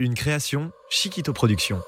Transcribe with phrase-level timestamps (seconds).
[0.00, 1.80] Une création Chiquito Productions.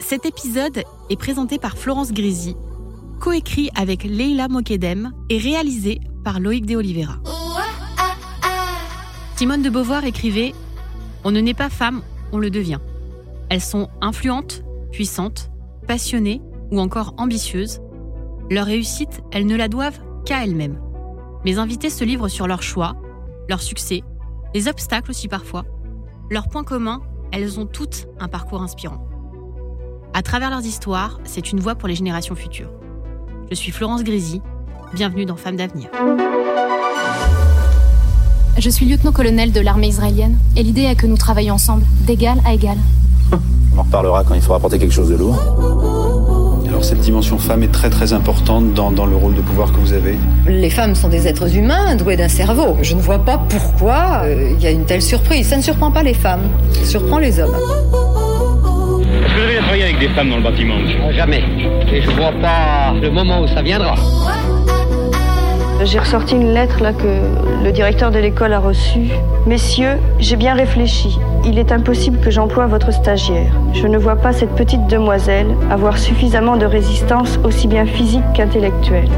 [0.00, 2.58] Cet épisode est présenté par Florence Grisi,
[3.20, 7.14] coécrit avec Leila Mokedem et réalisé par Loïc de Oliveira.
[9.34, 10.52] Simone de Beauvoir écrivait
[11.24, 12.02] On ne naît pas femme,
[12.32, 12.80] on le devient.
[13.48, 15.50] Elles sont influentes, puissantes,
[15.88, 17.80] passionnées ou encore ambitieuses.
[18.50, 20.78] Leur réussite, elles ne la doivent qu'à elles-mêmes.
[21.46, 22.94] Mes invités se livrent sur leurs choix,
[23.48, 24.02] leurs succès,
[24.54, 25.64] les obstacles aussi parfois.
[26.32, 29.06] Leurs points communs, elles ont toutes un parcours inspirant.
[30.14, 32.70] À travers leurs histoires, c'est une voix pour les générations futures.
[33.50, 34.40] Je suis Florence Grisi,
[34.94, 35.90] bienvenue dans Femmes d'avenir.
[38.56, 42.54] Je suis lieutenant-colonel de l'armée israélienne et l'idée est que nous travaillions ensemble, d'égal à
[42.54, 42.78] égal.
[43.76, 45.81] On en reparlera quand il faudra porter quelque chose de lourd.
[46.82, 49.76] Alors cette dimension femme est très très importante dans, dans le rôle de pouvoir que
[49.76, 50.18] vous avez.
[50.48, 52.76] Les femmes sont des êtres humains doués d'un cerveau.
[52.82, 55.46] Je ne vois pas pourquoi euh, il y a une telle surprise.
[55.46, 56.40] Ça ne surprend pas les femmes,
[56.72, 57.54] ça surprend les hommes.
[57.54, 60.98] Est-ce que vous avez travaillé avec des femmes dans le bâtiment, monsieur?
[61.12, 61.44] Jamais.
[61.92, 63.94] Et je vois pas le moment où ça viendra.
[65.84, 69.06] J'ai ressorti une lettre là que le directeur de l'école a reçue.
[69.46, 71.16] Messieurs, j'ai bien réfléchi.
[71.44, 73.52] Il est impossible que j'emploie votre stagiaire.
[73.74, 79.10] Je ne vois pas cette petite demoiselle avoir suffisamment de résistance aussi bien physique qu'intellectuelle.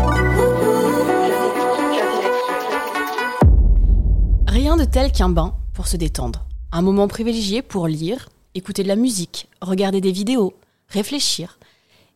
[4.47, 6.47] Rien de tel qu'un bain pour se détendre.
[6.73, 10.55] Un moment privilégié pour lire, écouter de la musique, regarder des vidéos,
[10.89, 11.59] réfléchir.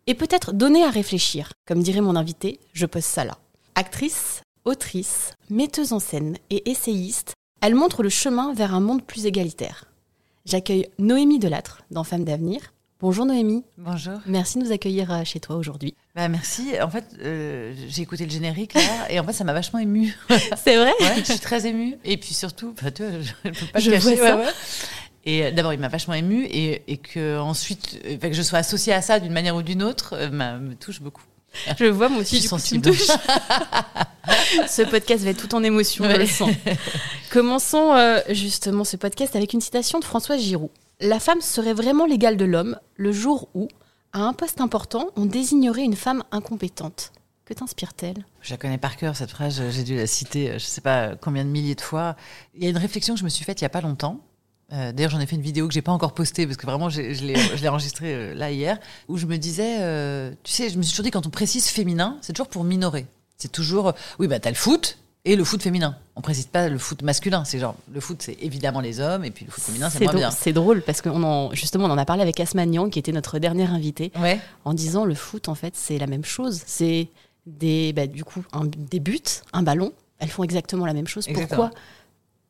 [0.07, 1.53] Et peut-être donner à réfléchir.
[1.67, 3.37] Comme dirait mon invité, je pose ça là.
[3.75, 9.27] Actrice, autrice, metteuse en scène et essayiste, elle montre le chemin vers un monde plus
[9.27, 9.88] égalitaire.
[10.49, 12.73] J'accueille Noémie Delattre dans Femmes d'avenir.
[13.01, 13.65] Bonjour Noémie.
[13.77, 14.15] Bonjour.
[14.25, 15.95] Merci de nous accueillir euh, chez toi aujourd'hui.
[16.17, 16.71] Bah merci.
[16.81, 20.17] En fait, euh, j'ai écouté le générique là, et en fait, ça m'a vachement émue.
[20.57, 21.97] C'est vrai ouais, Je suis très émue.
[22.03, 24.15] Et puis surtout, bah, tu vois, je ne peux pas Je te cacher.
[24.17, 24.37] vois ça.
[24.39, 24.53] ouais, ouais.
[25.27, 28.95] Et euh, d'abord, il m'a vachement émue, et, et que ensuite, que je sois associée
[28.95, 31.23] à ça d'une manière ou d'une autre, me touche beaucoup.
[31.79, 33.17] Je le vois moi aussi, Je suis du coup, tu me sensible.
[33.17, 34.67] touches.
[34.69, 36.19] ce podcast va être tout en émotion, je Ouais.
[36.19, 36.51] le sens.
[37.31, 40.71] Commençons euh, justement ce podcast avec une citation de Françoise Giroud.
[41.01, 43.69] La femme serait vraiment l'égale de l'homme le jour où,
[44.13, 47.13] à un poste important, on désignerait une femme incompétente.
[47.45, 48.27] Que t'inspire-t-elle?
[48.43, 51.17] Je la connais par cœur, cette phrase, j'ai dû la citer, euh, je sais pas
[51.17, 52.15] combien de milliers de fois.
[52.55, 54.21] Il y a une réflexion que je me suis faite il y a pas longtemps.
[54.73, 56.89] Euh, D'ailleurs, j'en ai fait une vidéo que j'ai pas encore postée parce que vraiment,
[56.91, 60.83] je l'ai enregistrée euh, là hier, où je me disais, euh, tu sais, je me
[60.83, 63.07] suis toujours dit quand on précise féminin, c'est toujours pour minorer.
[63.39, 65.97] C'est toujours, oui, bah t'as le foot et le foot féminin.
[66.17, 67.45] On précise pas le foot masculin.
[67.45, 70.13] C'est genre, le foot, c'est évidemment les hommes et puis le foot féminin, c'est moins
[70.15, 70.31] bien.
[70.31, 73.13] c'est drôle parce qu'on en, justement, on en a parlé avec Asma Niang, qui était
[73.13, 74.41] notre dernière invitée, Ouais.
[74.65, 76.63] en disant le foot, en fait, c'est la même chose.
[76.67, 77.09] C'est
[77.47, 79.21] des, bah, du coup, un- des buts,
[79.53, 79.93] un ballon.
[80.19, 81.29] Elles font exactement la même chose.
[81.29, 81.69] Exactement.
[81.69, 81.79] Pourquoi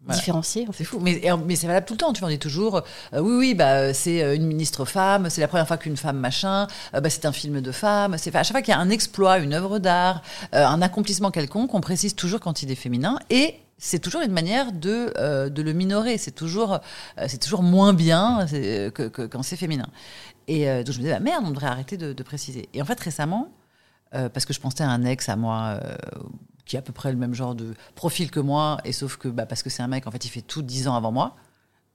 [0.05, 0.21] Voilà.
[0.21, 2.13] différencier en fait C'est fou, mais, mais c'est valable tout le temps.
[2.13, 2.77] Tu vois, on dit toujours,
[3.15, 5.97] euh, oui, oui, bah, euh, c'est euh, une ministre femme, c'est la première fois qu'une
[5.97, 8.17] femme machin, euh, bah, c'est un film de femme.
[8.17, 10.23] C'est à chaque fois qu'il y a un exploit, une œuvre d'art,
[10.55, 14.33] euh, un accomplissement quelconque, on précise toujours quand il est féminin et c'est toujours une
[14.33, 16.17] manière de, euh, de le minorer.
[16.19, 16.75] C'est toujours,
[17.19, 19.87] euh, c'est toujours moins bien c'est- que, que- quand c'est féminin.
[20.49, 22.69] Et euh, donc je me disais, bah, merde, on devrait arrêter de, de préciser.
[22.73, 23.49] Et en fait, récemment,
[24.15, 25.97] euh, parce que je pensais à un ex à moi euh,
[26.69, 29.27] qui a à peu près le même genre de profil que moi, et sauf que
[29.27, 31.35] bah, parce que c'est un mec, en fait, il fait tout 10 ans avant moi,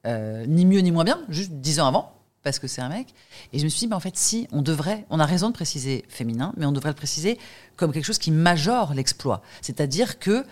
[0.06, 2.12] Euh, ni mieux ni moins bien, juste 10 ans avant,
[2.44, 3.14] parce que c'est un mec.
[3.54, 5.54] Et je me suis dit, bah, en fait, si, on devrait, on a raison de
[5.54, 7.40] préciser féminin, mais on devrait le préciser
[7.78, 9.42] comme quelque chose qui majore l'exploit.
[9.62, 10.46] C'est-à-dire que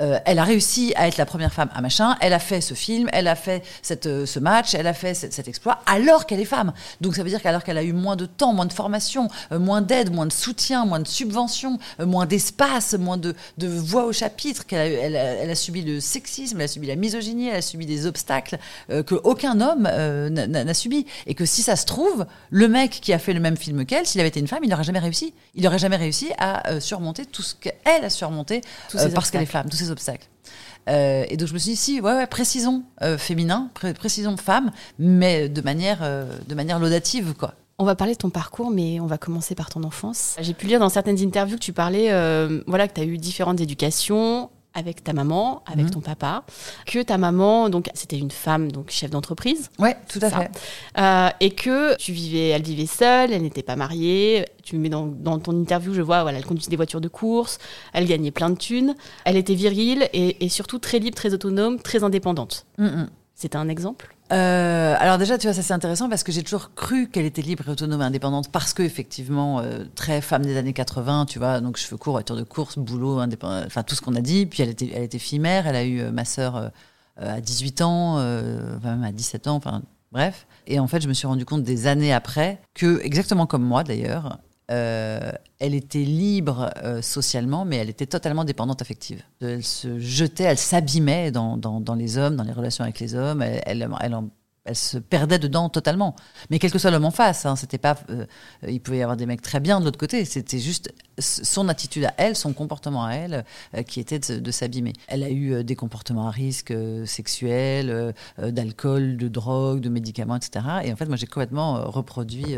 [0.00, 2.74] euh, elle a réussi à être la première femme à machin, elle a fait ce
[2.74, 6.26] film, elle a fait cette, euh, ce match, elle a fait cet, cet exploit, alors
[6.26, 6.72] qu'elle est femme.
[7.00, 9.58] Donc ça veut dire qu'alors qu'elle a eu moins de temps, moins de formation, euh,
[9.58, 14.04] moins d'aide, moins de soutien, moins de subventions, euh, moins d'espace, moins de, de voix
[14.04, 16.96] au chapitre, qu'elle a, elle, a- elle a subi le sexisme, elle a subi la
[16.96, 18.58] misogynie, elle a subi des obstacles
[18.88, 21.06] que aucun homme n'a- subi.
[21.26, 24.06] Et que si ça se trouve, le mec qui a fait le même film qu'elle,
[24.06, 25.34] s'il avait été une femme, il n'aurait jamais réussi.
[25.54, 28.60] Il n'aurait jamais réussi à surmonter tout ce qu'elle a surmonté
[29.14, 30.28] parce qu'elle est femme, obstacles.
[30.88, 34.70] Euh, et donc je me suis dit, si, ouais, précisons euh, féminin, pré- précisons femme,
[34.98, 37.54] mais de manière, euh, de manière laudative, quoi.
[37.78, 40.36] On va parler de ton parcours, mais on va commencer par ton enfance.
[40.40, 42.08] J'ai pu lire dans certaines interviews que tu parlais,
[42.68, 45.90] voilà, que tu as eu différentes éducations, avec ta maman, avec Mhm.
[45.92, 46.44] ton papa,
[46.86, 49.70] que ta maman, donc c'était une femme, donc chef d'entreprise.
[49.78, 50.40] Ouais, tout à Ça.
[50.40, 50.50] fait.
[50.98, 54.44] Euh, et que tu vivais, elle vivait seule, elle n'était pas mariée.
[54.62, 57.58] Tu mets dans, dans ton interview, je vois, voilà, elle conduisait des voitures de course,
[57.92, 58.94] elle gagnait plein de thunes,
[59.24, 62.66] elle était virile et, et surtout très libre, très autonome, très indépendante.
[62.78, 63.08] Mm, mm.
[63.34, 64.14] C'était un exemple?
[64.32, 67.42] Euh, alors déjà, tu vois, ça c'est intéressant parce que j'ai toujours cru qu'elle était
[67.42, 71.60] libre autonome et indépendante parce que effectivement, euh, très femme des années 80, tu vois,
[71.60, 74.46] donc cheveux courts, voiture de course, boulot, indépendant, enfin tout ce qu'on a dit.
[74.46, 76.70] Puis elle était, elle était fille mère, elle a eu euh, ma sœur
[77.16, 80.46] à 18 ans, même à 17 ans, enfin bref.
[80.66, 83.84] Et en fait, je me suis rendu compte des années après que, exactement comme moi
[83.84, 84.38] d'ailleurs,
[84.70, 89.22] euh, elle était libre euh, socialement, mais elle était totalement dépendante affective.
[89.40, 93.42] Elle se jetait, elle s'abîmait dans, dans, les hommes, dans les relations avec les hommes.
[93.42, 94.18] Elle, elle,
[94.64, 96.16] elle se perdait dedans totalement.
[96.48, 97.96] Mais quel que soit l'homme en face, hein, c'était pas.
[98.08, 98.24] euh,
[98.66, 100.24] il pouvait y avoir des mecs très bien de l'autre côté.
[100.24, 103.44] C'était juste son attitude à elle, son comportement à elle,
[103.86, 104.94] qui était de, de s'abîmer.
[105.08, 106.74] Elle a eu des comportements à risque
[107.04, 110.64] sexuels, d'alcool, de drogue, de médicaments, etc.
[110.84, 112.56] Et en fait, moi, j'ai complètement reproduit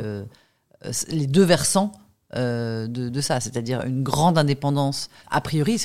[1.08, 1.92] les deux versants
[2.34, 5.80] euh, de, ça, c'est-à-dire une grande indépendance a priori,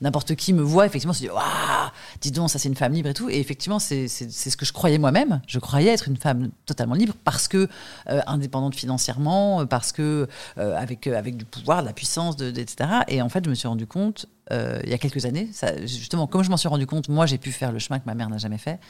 [0.00, 1.90] n'importe qui me voit effectivement se dit waouh,
[2.22, 4.72] dis donc ça c'est une femme libre et tout, et effectivement c'est ce que je
[4.72, 7.68] croyais moi-même, je croyais être une femme totalement libre parce que
[8.08, 10.26] euh, indépendante financièrement, euh, parce que
[10.56, 12.88] euh, avec euh, avec du pouvoir, de la puissance, de, etc.
[13.08, 15.50] Et en fait je me suis rendu compte euh, il y a quelques années,
[15.82, 18.14] justement comme je m'en suis rendu compte, moi j'ai pu faire le chemin que ma
[18.14, 18.80] mère n'a jamais fait.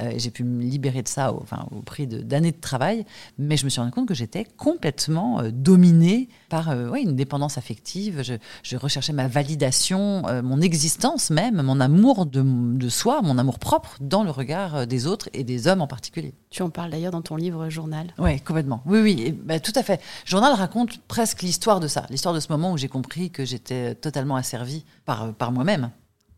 [0.00, 3.04] Euh, j'ai pu me libérer de ça au, enfin, au prix de- d'années de, travail,
[3.38, 7.14] mais je me suis rendu compte que j'étais complètement euh, dominée par euh, ouais, une
[7.16, 8.22] dépendance affective.
[8.22, 13.58] Je, je recherchais ma validation, mon existence même, mon amour de, de soi, mon amour
[13.58, 16.34] propre dans le regard des autres et des hommes en particulier.
[16.50, 18.12] Tu en parles d'ailleurs dans ton livre journal.
[18.18, 18.82] Oui, complètement.
[18.86, 20.00] Oui, oui, et, bah, tout à fait.
[20.24, 23.94] Journal raconte presque l'histoire de ça, l'histoire de ce moment où j'ai compris que j'étais
[23.94, 25.90] totalement asservie par, par moi-même.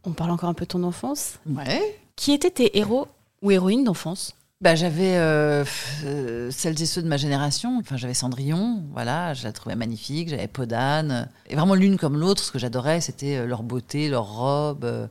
[0.04, 1.38] On parle encore un peu de ton enfance.
[1.46, 1.98] Ouais.
[2.16, 3.08] Qui étaient tes héros
[3.42, 5.64] ou héroïnes d'enfance Bah, j'avais euh,
[6.04, 7.78] euh, celles et ceux de ma génération.
[7.80, 10.28] Enfin, j'avais Cendrillon, voilà, je la trouvais magnifique.
[10.30, 11.28] J'avais Podane.
[11.48, 15.08] Et vraiment l'une comme l'autre, ce que j'adorais, c'était euh, leur beauté, leur robe.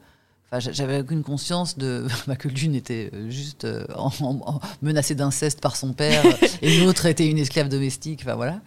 [0.48, 5.16] Enfin, j'a- j'avais aucune conscience de bah, que l'une était juste en- en- en- menacée
[5.16, 6.24] d'inceste par son père
[6.64, 8.22] et l'autre était une esclave domestique.
[8.24, 8.60] Enfin voilà.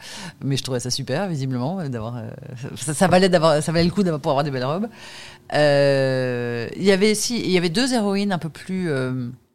[0.44, 2.16] Mais je trouvais ça super, visiblement, d'avoir.
[2.18, 2.30] euh,
[2.76, 4.88] ça, ça valait d'avoir, ça valait le coup d'avoir pour avoir des belles robes.
[5.52, 8.90] Il y avait il y avait deux héroïnes un peu plus,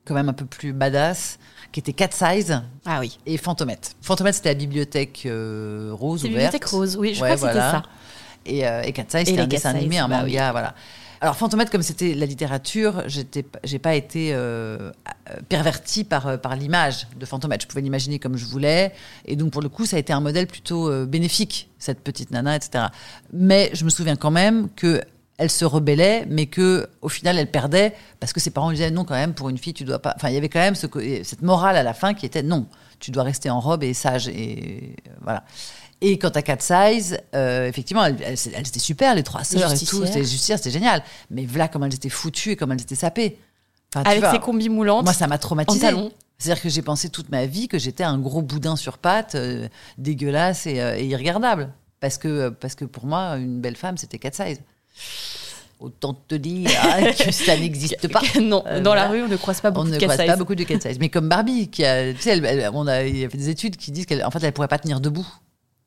[0.06, 1.40] quand même un peu plus badass,
[1.72, 2.62] qui étaient Cat Size.
[2.86, 3.18] Ah oui.
[3.26, 3.96] Et Fantomette.
[4.02, 6.34] Fantomette, c'était la bibliothèque euh, rose ouverte.
[6.34, 7.84] Bibliothèque Rose, oui, je Ouais, crois que c'était ça.
[8.46, 10.52] Et, euh, et Cat Size, c'était un dessin Size, animé, un bah manga, oui.
[10.52, 10.76] voilà.
[11.22, 14.92] Alors Fantomette, comme c'était la littérature, j'ai pas été euh,
[15.30, 17.62] euh, pervertie par, par l'image de Fantomette.
[17.62, 18.92] Je pouvais l'imaginer comme je voulais,
[19.24, 22.58] et donc pour le coup, ça a été un modèle plutôt bénéfique cette petite nana,
[22.58, 22.88] etc.
[23.32, 25.02] Mais je me souviens quand même que
[25.38, 28.92] elle se rebellait, mais que au final elle perdait parce que ses parents lui disaient
[28.92, 30.14] non quand même pour une fille tu dois pas.
[30.16, 30.88] Enfin il y avait quand même ce
[31.24, 32.68] cette morale à la fin qui était non
[33.00, 35.44] tu dois rester en robe et sage et euh, voilà.
[36.02, 40.06] Et quant à Cat Size, euh, effectivement, elles, étaient super, les trois sœurs et tout,
[40.06, 41.02] c'était justicières, c'était génial.
[41.32, 43.40] Mais voilà comment elles étaient foutues et comment elles étaient sapées.
[43.96, 45.06] Enfin, Avec vois, ses combis moulantes.
[45.06, 45.88] Moi, ça m'a traumatisée.
[46.38, 49.70] C'est-à-dire que j'ai pensé toute ma vie que j'étais un gros boudin sur pattes, euh,
[49.98, 51.72] dégueulasse et, euh, et irregardable.
[52.02, 54.60] Parce que, parce que pour moi, une belle femme, c'était Cat Size.
[55.80, 58.22] Autant te dire hein, que ça n'existe pas.
[58.42, 60.38] non, Euh, dans la rue, on ne croise pas beaucoup On de ne croise pas
[60.38, 60.98] beaucoup de cat size.
[61.00, 63.38] Mais comme Barbie, qui a, tu sais, elle- elle- on a, il y a fait
[63.38, 65.28] des études qui disent qu'elle, en fait, elle pourrait pas tenir debout.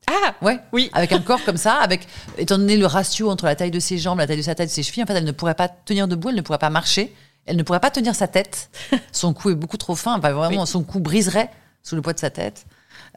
[0.08, 0.58] Ah Ouais.
[0.72, 0.90] Oui.
[0.92, 3.96] Avec un corps comme ça, avec, étant donné le ratio entre la taille de ses
[3.96, 6.08] jambes, la taille de sa tête, ses chevilles, en fait, elle ne pourrait pas tenir
[6.08, 7.14] debout, elle ne pourrait pas marcher,
[7.46, 8.68] elle ne pourrait pas tenir sa tête.
[9.12, 10.18] Son cou est beaucoup trop fin.
[10.18, 11.48] Enfin, vraiment, son cou briserait
[11.82, 12.66] sous le poids de sa tête.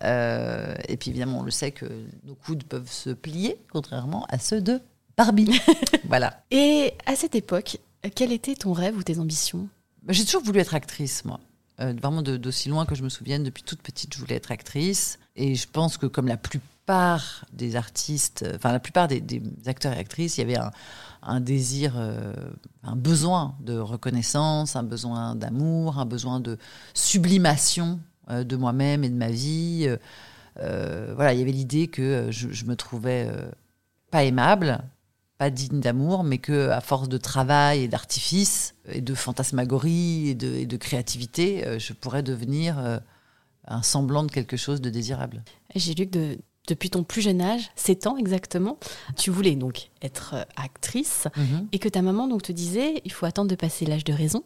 [0.04, 1.86] Euh, et puis, évidemment, on le sait que
[2.26, 4.80] nos coudes peuvent se plier, contrairement à ceux de
[5.20, 5.60] Barbie.
[6.08, 6.44] voilà.
[6.50, 7.78] Et à cette époque,
[8.16, 9.68] quel était ton rêve ou tes ambitions?
[10.08, 11.42] J'ai toujours voulu être actrice, moi.
[11.82, 14.50] Euh, vraiment de- d'aussi loin que je me souvienne, depuis toute petite, je voulais être
[14.52, 15.20] actrice.
[15.36, 19.42] Et je pense que comme la plupart des artistes, euh, enfin la plupart des, des
[19.66, 20.72] acteurs et actrices, il y avait un,
[21.22, 22.34] un désir, euh,
[22.84, 26.58] un besoin de reconnaissance, un besoin d'amour, un besoin de
[26.94, 28.00] sublimation
[28.30, 29.86] euh, de moi-même et de ma vie.
[30.56, 33.30] Voilà, il y avait l'idée que je, je me trouvais
[34.12, 34.80] pas aimable,
[35.40, 40.36] pas digne d'amour, mais que à force de travail et d'artifice et de fantasmagorie et
[40.36, 43.00] de, et de créativité, euh, je pourrais devenir euh,
[43.66, 45.44] un semblant de quelque chose de désirable.
[45.76, 48.78] J'ai lu que de- depuis ton plus jeune âge, 7 ans exactement,
[49.16, 51.68] tu voulais donc être euh, actrice Mhm.
[51.72, 54.44] et que ta maman donc te disait il faut attendre de passer l'âge de raison.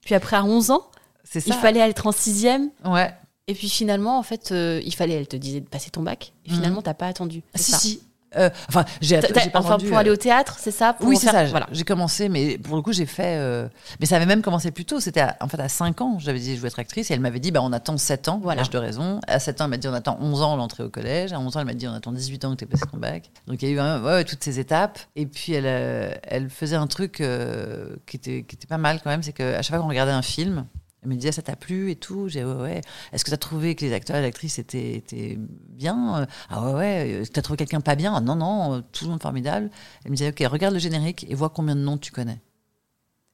[0.00, 0.90] Puis après à 11 ans,
[1.34, 2.70] il fallait être en sixième.
[2.84, 3.12] Ouais.
[3.46, 6.32] Et puis finalement, en fait, euh, il fallait, elle te disait de passer ton bac.
[6.46, 6.56] Et Mhm.
[6.56, 7.42] finalement, t'as pas attendu.
[7.54, 8.00] Si, ça si.
[8.36, 11.26] Euh, enfin, j'ai pas enfin, pour euh, aller au théâtre, c'est ça pour oui, c'est
[11.26, 11.44] ça.
[11.46, 11.66] Voilà.
[11.72, 13.36] J'ai commencé, mais pour le coup, j'ai fait.
[13.38, 13.66] euh,
[13.98, 15.00] Mais ça avait même commencé plus tôt.
[15.00, 16.18] C'était en fait à 5 ans.
[16.20, 18.38] J'avais dit je veux être actrice et elle m'avait dit bah, on attend 7 ans,
[18.42, 18.60] Voilà.
[18.60, 19.20] l'âge de raison.
[19.26, 21.32] À 7 ans, elle m'a dit on attend 11 ans l'entrée au collège.
[21.32, 23.30] À 11 ans, elle m'a dit on attend 18 ans que tu passé ton bac.
[23.48, 24.98] Donc il y a eu un- ouais, toutes ces étapes.
[25.16, 29.00] Et puis elle, euh, elle faisait un truc euh, qui, était, qui était pas mal
[29.02, 30.66] quand même c'est qu'à chaque fois qu'on regardait un film,
[31.02, 32.28] elle me disait ça t'a plu et tout.
[32.28, 32.80] J'ai ouais, ouais.
[33.12, 36.26] Est-ce que tu as trouvé que les acteurs et les actrices étaient, étaient bien?
[36.48, 37.22] Ah ouais, ouais.
[37.32, 38.14] T'as trouvé quelqu'un pas bien?
[38.14, 39.70] Ah Non, non, tout le monde formidable.
[40.04, 42.40] Elle me disait ok, regarde le générique et vois combien de noms tu connais.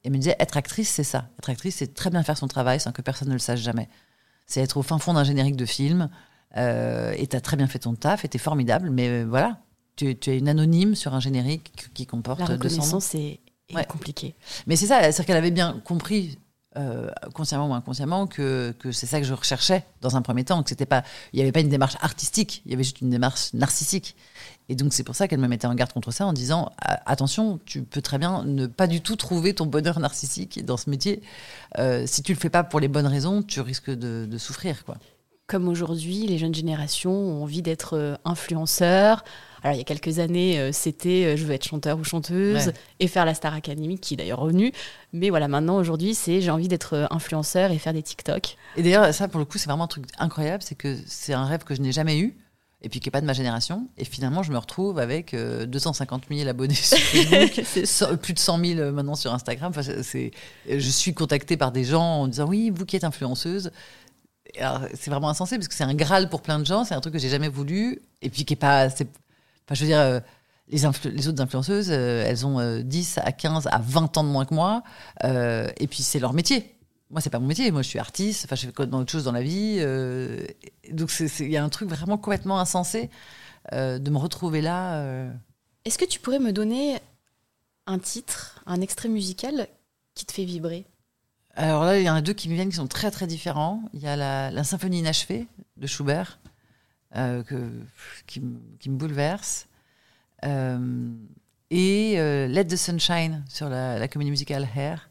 [0.04, 1.28] Elle me disait être actrice, c'est ça.
[1.38, 3.88] Être actrice, c'est très bien faire son travail sans que personne ne le sache jamais.
[4.46, 6.08] C'est être au fin fond d'un générique de film
[6.56, 9.58] euh, et t'as très bien fait ton taf et t'es formidable, mais euh, voilà.
[9.96, 12.62] Tu, tu es une anonyme sur un générique qui- comporte La 200 noms.
[12.82, 13.84] reconnaissance est, est Ouais.
[13.84, 14.36] compliquée.
[14.68, 16.38] Mais c'est ça, c'est-à-dire qu'elle avait bien compris,
[16.76, 20.62] euh, consciemment ou inconsciemment, que, que c'est ça que je recherchais dans un premier temps,
[20.62, 21.02] que c'était pas,
[21.32, 24.16] il n'y avait pas une démarche artistique, il y avait juste une démarche narcissique.
[24.68, 27.60] Et donc c'est pour ça qu'elle me mettait en garde contre ça en disant attention,
[27.64, 31.22] tu peux très bien ne pas du tout trouver ton bonheur narcissique dans ce métier.
[31.78, 34.84] Euh, si tu le fais pas pour les bonnes raisons, tu risques de, de souffrir,
[34.84, 34.96] quoi.
[35.48, 39.22] Comme aujourd'hui, les jeunes générations ont envie d'être euh, influenceurs.
[39.62, 42.66] Alors, il y a quelques années, euh, c'était euh, je veux être chanteur ou chanteuse
[42.66, 42.72] Ouais.
[42.98, 44.72] et faire la Star Academy, qui est d'ailleurs revenue.
[45.12, 48.56] Mais voilà, maintenant, aujourd'hui, c'est j'ai envie d'être influenceur et faire des TikTok.
[48.76, 51.44] Et d'ailleurs, ça, pour le coup, c'est vraiment un truc incroyable, c'est que c'est un
[51.44, 52.36] rêve que je n'ai jamais eu,
[52.82, 53.86] et puis qui n'est pas de ma génération.
[53.98, 58.40] Et finalement, je me retrouve avec euh, 250 000 abonnés sur Facebook, so- plus de
[58.40, 59.72] 100 000 euh, maintenant sur Instagram.
[59.76, 63.70] Enfin, je suis contactée par des gens en disant oui, vous qui êtes influenceuse.
[64.94, 66.84] C'est vraiment insensé parce que c'est un graal pour plein de gens.
[66.84, 68.86] C'est un truc que j'ai jamais voulu, et puis qui est pas.
[68.86, 69.04] Enfin,
[69.72, 69.98] je veux dire.
[70.00, 70.20] euh,
[70.68, 70.84] les,
[71.28, 74.54] autres influenceuses, euh, elles ont euh, 10 à 15 à 20 ans de moins que
[74.54, 74.82] moi.
[75.24, 76.74] euh, et puis, c'est leur métier.
[77.10, 77.70] Moi, c'est pas mon métier.
[77.70, 78.44] Moi, je suis artiste.
[78.46, 79.78] Enfin, je fais autre chose dans la vie.
[80.92, 83.10] donc, il y a un truc vraiment complètement insensé
[83.72, 85.28] de me retrouver là.
[85.84, 86.98] Est-ce que tu pourrais me donner
[87.86, 89.68] un titre, un extrait musical
[90.16, 90.84] qui te fait vibrer?
[91.56, 93.82] Alors là, il y en a deux qui me viennent qui sont très, très différents.
[93.94, 95.46] Il y a la, symphonie inachevée
[95.78, 96.38] de Schubert,
[97.16, 97.70] euh, que,
[98.26, 99.66] qui, me- qui me bouleverse.
[100.44, 101.08] Euh,
[101.70, 105.08] et euh, Let the Sunshine sur la, la comédie musicale Hair.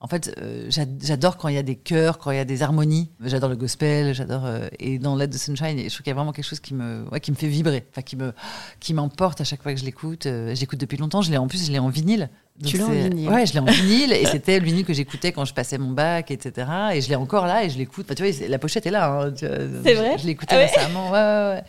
[0.00, 2.44] En fait, euh, j'ad- j'adore quand il y a des chœurs, quand il y a
[2.44, 3.10] des harmonies.
[3.24, 4.46] J'adore le gospel, j'adore.
[4.46, 6.72] euh, et dans Let the Sunshine, je trouve qu'il y a vraiment quelque chose qui
[6.74, 8.32] me, ouais, qui me fait vibrer, enfin qui me,
[8.78, 10.26] qui m'emporte à chaque fois que je l'écoute.
[10.26, 11.20] Euh, je l'écoute depuis longtemps.
[11.20, 12.28] Je l'ai en plus, je l'ai en vinyle.
[12.60, 13.28] Donc Tu l'as en vinyle.
[13.28, 15.90] Ouais, je l'ai en vinyle et c'était le vinyle que j'écoutais quand je passais mon
[15.90, 16.68] bac, etc.
[16.94, 18.06] Et je l'ai encore là et je l'écoute.
[18.06, 19.22] Enfin, tu vois, la pochette est là.
[19.22, 19.32] hein.
[19.36, 21.10] C'est vrai Je, l'ai écouté Ah ouais récemment.
[21.10, 21.62] Ouais, ouais, ouais.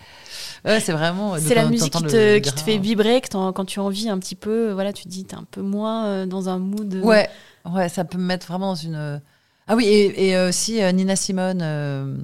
[0.66, 1.36] Ouais, c'est vraiment.
[1.40, 2.66] C'est la musique qui te, le qui te grain.
[2.66, 5.36] fait vibrer, que quand tu as envie un petit peu, voilà, tu te dis, t'es
[5.36, 6.94] un peu moins dans un mood.
[7.04, 7.28] Ouais,
[7.66, 9.22] ouais, ça peut me mettre vraiment dans une.
[9.68, 12.18] Ah oui, et, et aussi euh, Nina Simone, euh,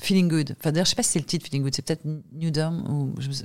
[0.00, 0.56] Feeling Good.
[0.58, 2.80] Enfin, d'ailleurs, je sais pas si c'est le titre Feeling Good, c'est peut-être New Dawn
[2.88, 3.44] ou je, sais-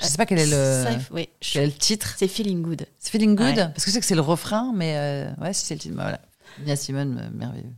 [0.00, 2.14] je sais pas quel est le, Ça, oui, quel est le titre.
[2.16, 2.86] C'est Feeling Good.
[2.98, 3.54] C'est Feeling Good Ouais.
[3.68, 5.94] parce que je sais que c'est le refrain, mais euh, ouais, si c'est le titre,
[5.96, 6.20] bah voilà.
[6.60, 7.72] Nina Simone, euh, merveilleux.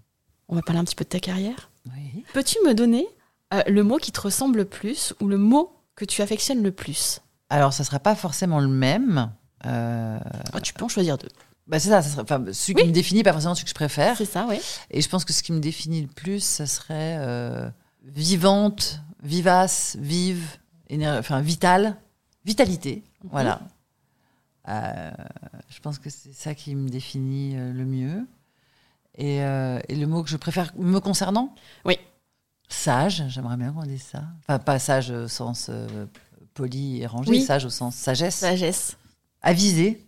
[0.49, 1.71] On va parler un petit peu de ta carrière.
[1.87, 2.25] Oui.
[2.33, 3.07] Peux-tu me donner
[3.55, 6.71] euh, le mot qui te ressemble le plus ou le mot que tu affectionnes le
[6.73, 7.21] plus?
[7.51, 9.33] Alors, ça sera pas forcément le même.
[9.67, 10.19] Euh,
[10.53, 11.29] Ah, Tu peux en choisir deux.
[11.67, 13.75] Bah, c'est ça, ça serait, enfin, celui qui me définit, pas forcément celui que je
[13.75, 14.17] préfère.
[14.17, 14.61] C'est ça, oui.
[14.91, 17.69] Et je pense que ce qui me définit le plus, ça serait euh,
[18.05, 20.45] vivante, vivace, vive,
[20.91, 21.97] éner- enfin vitale,
[22.45, 23.03] vitalité.
[23.31, 23.61] Voilà.
[24.69, 25.11] Euh,
[25.69, 28.27] je pense que c'est ça qui me définit euh, le mieux.
[29.19, 31.55] Et, et le mot que je préfère me concernant?
[31.85, 31.99] Oui.
[32.71, 34.23] Sage, j'aimerais bien qu'on dise ça.
[34.41, 35.71] Enfin, pas sage au sens
[36.55, 37.43] poli et rangé, Oui.
[37.43, 38.37] sage au sens sagesse.
[38.37, 38.97] Sagesse.
[39.43, 40.03] Avisé.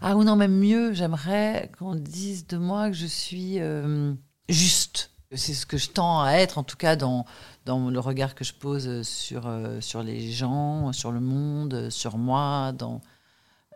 [0.00, 4.14] Ah ou non, même mieux, j'aimerais qu'on dise de moi que je suis euh,
[4.48, 5.10] juste.
[5.32, 7.26] C'est ce que je tends à être, en tout cas dans,
[7.66, 12.16] dans le regard que je pose sur, euh, sur les gens, sur le monde, sur
[12.16, 12.72] moi.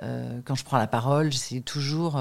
[0.02, 2.14] Euh, quand je prends la parole, j'essaie toujours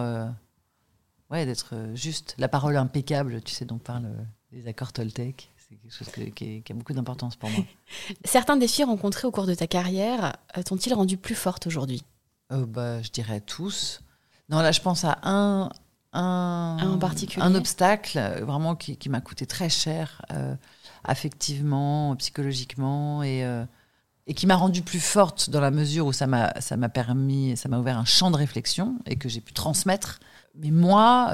[1.30, 2.36] ouais, d'être juste.
[2.38, 4.12] La parole impeccable, tu sais, dont parlent
[4.52, 5.50] les accords Toltec.
[5.58, 7.64] C'est quelque chose qui, qui a beaucoup d'importance pour moi.
[8.26, 12.04] Certains défis rencontrés au cours de ta carrière t'ont-ils rendu plus forte aujourd'hui?
[12.52, 14.02] Euh, bah, je dirais tous.
[14.50, 15.70] Non, là, je pense à un,
[16.14, 20.56] un, Un en particulier un obstacle euh, vraiment qui, qui m'a coûté très cher, euh,
[21.04, 23.64] affectivement, psychologiquement, et, euh,
[24.28, 27.56] et qui m'a rendue plus forte dans la mesure où ça m'a ça m'a permis,
[27.56, 30.20] ça m'a ouvert un champ de réflexion et que j'ai pu transmettre.
[30.56, 31.34] Mais moi,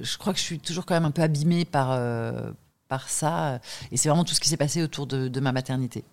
[0.00, 1.96] je crois que je suis toujours quand même un peu abîmée par,
[2.88, 3.60] par ça.
[3.92, 6.04] Et c'est vraiment tout ce qui s'est passé autour de, de ma maternité.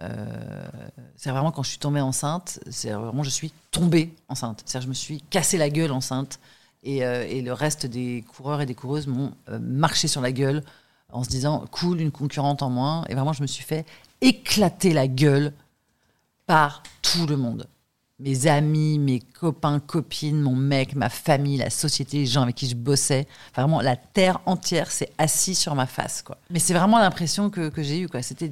[0.00, 0.68] Euh,
[1.16, 4.62] c'est vraiment quand je suis tombée enceinte, c'est vraiment je suis tombée enceinte.
[4.64, 6.38] C'est-à-dire je me suis cassé la gueule enceinte
[6.82, 10.32] et, euh, et le reste des coureurs et des coureuses m'ont euh, marché sur la
[10.32, 10.62] gueule
[11.12, 13.86] en se disant cool une concurrente en moins et vraiment je me suis fait
[14.20, 15.52] éclater la gueule
[16.46, 17.66] par tout le monde.
[18.18, 22.66] Mes amis, mes copains, copines, mon mec, ma famille, la société, les gens avec qui
[22.66, 23.26] je bossais.
[23.54, 26.22] Vraiment, la terre entière s'est assise sur ma face.
[26.22, 26.38] Quoi.
[26.48, 28.08] Mais c'est vraiment l'impression que, j'ai eue.
[28.22, 28.50] C'était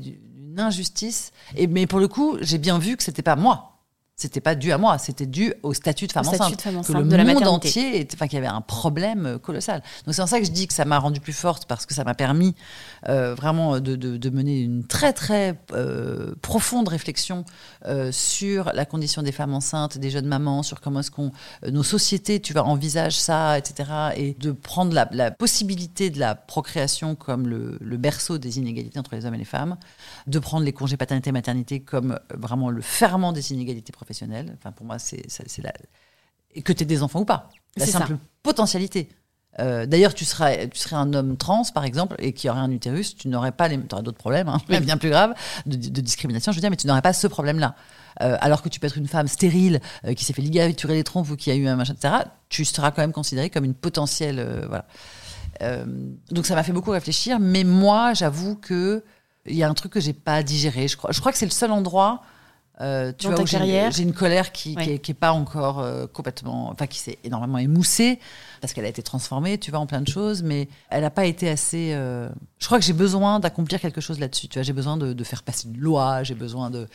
[0.54, 1.32] une injustice.
[1.56, 3.73] Et, mais pour le coup, j'ai bien vu que c'était pas moi.
[4.16, 6.56] C'était pas dû à moi, c'était dû au statut de femme statut enceinte.
[6.56, 7.68] de femme que enceinte, le de la monde maternité.
[7.68, 9.82] entier, était- enfin qu'il y avait un problème euh, colossal.
[10.06, 11.94] Donc c'est en ça que je dis que ça m'a rendue plus forte parce que
[11.94, 12.54] ça m'a permis
[13.08, 17.44] euh, vraiment de, de- de mener une très très euh, profonde réflexion
[17.86, 21.32] euh, sur la condition des femmes enceintes, des jeunes mamans, sur comment est-ce qu'on
[21.68, 23.90] nos sociétés, tu vois, envisagent ça, etc.
[24.16, 28.96] Et de prendre la, la possibilité de la procréation comme le, le berceau des inégalités
[29.00, 29.76] entre les hommes et les femmes,
[30.28, 34.03] de prendre les congés paternité-maternité comme vraiment le ferment des inégalités professionnelles.
[34.58, 35.26] Enfin, pour moi, c'est
[35.62, 35.72] la
[36.54, 37.50] et que tu aies des enfants ou pas.
[37.76, 37.98] La ça.
[37.98, 39.08] simple potentialité.
[39.60, 42.70] Euh, D'ailleurs, tu serais, tu serais un homme trans, par exemple, et qui aurait un
[42.70, 45.34] utérus, tu n'aurais pas les, aurais d'autres problèmes, hein, bien plus graves,
[45.66, 47.76] de, de discrimination, je veux dire, mais tu n'aurais pas ce problème-là.
[48.22, 51.04] Euh, alors que tu peux être une femme stérile, euh, qui s'est fait ligaturer les
[51.04, 52.14] trompes ou qui a eu un machin, etc.,
[52.48, 54.66] tu seras quand même considérée comme une potentielle.
[54.68, 54.86] voilà.
[56.30, 59.04] Donc ça m'a fait beaucoup réfléchir, mais moi, j'avoue que
[59.46, 60.88] il y a un truc que j'ai pas digéré.
[60.88, 62.22] Je crois, je crois que c'est le seul endroit.
[62.80, 64.82] Euh, tu Dans vois, j'ai- une colère qui, Ouais.
[64.84, 68.18] qui, est, qui est pas encore euh, complètement, enfin qui s'est énormément émoussée
[68.60, 71.24] parce qu'elle a été transformée, tu vois, en plein de choses, mais elle n'a pas
[71.26, 71.92] été assez.
[71.94, 72.28] euh,
[72.58, 74.48] Je crois que j'ai besoin d'accomplir quelque chose là-dessus.
[74.48, 76.88] Tu vois, j'ai besoin de, de faire passer une loi, j'ai besoin de,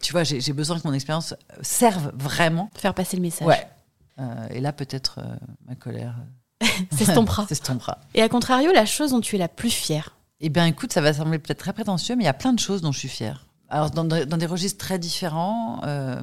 [0.00, 2.70] tu vois, j'ai besoin que mon expérience serve vraiment.
[2.76, 3.46] Faire passer le message.
[3.48, 3.66] Ouais.
[4.50, 5.18] Et là, peut-être
[5.66, 6.14] ma colère
[6.96, 7.46] S'estompera.
[7.48, 7.98] s'estompera.
[8.14, 10.16] Et à contrario, la chose dont tu es la plus fière?
[10.40, 12.58] Eh bien, écoute, ça va sembler peut-être très prétentieux, mais il y a plein de
[12.60, 13.46] choses dont je suis fière.
[13.72, 16.20] Alors, dans, de- dans des registres très différents, euh,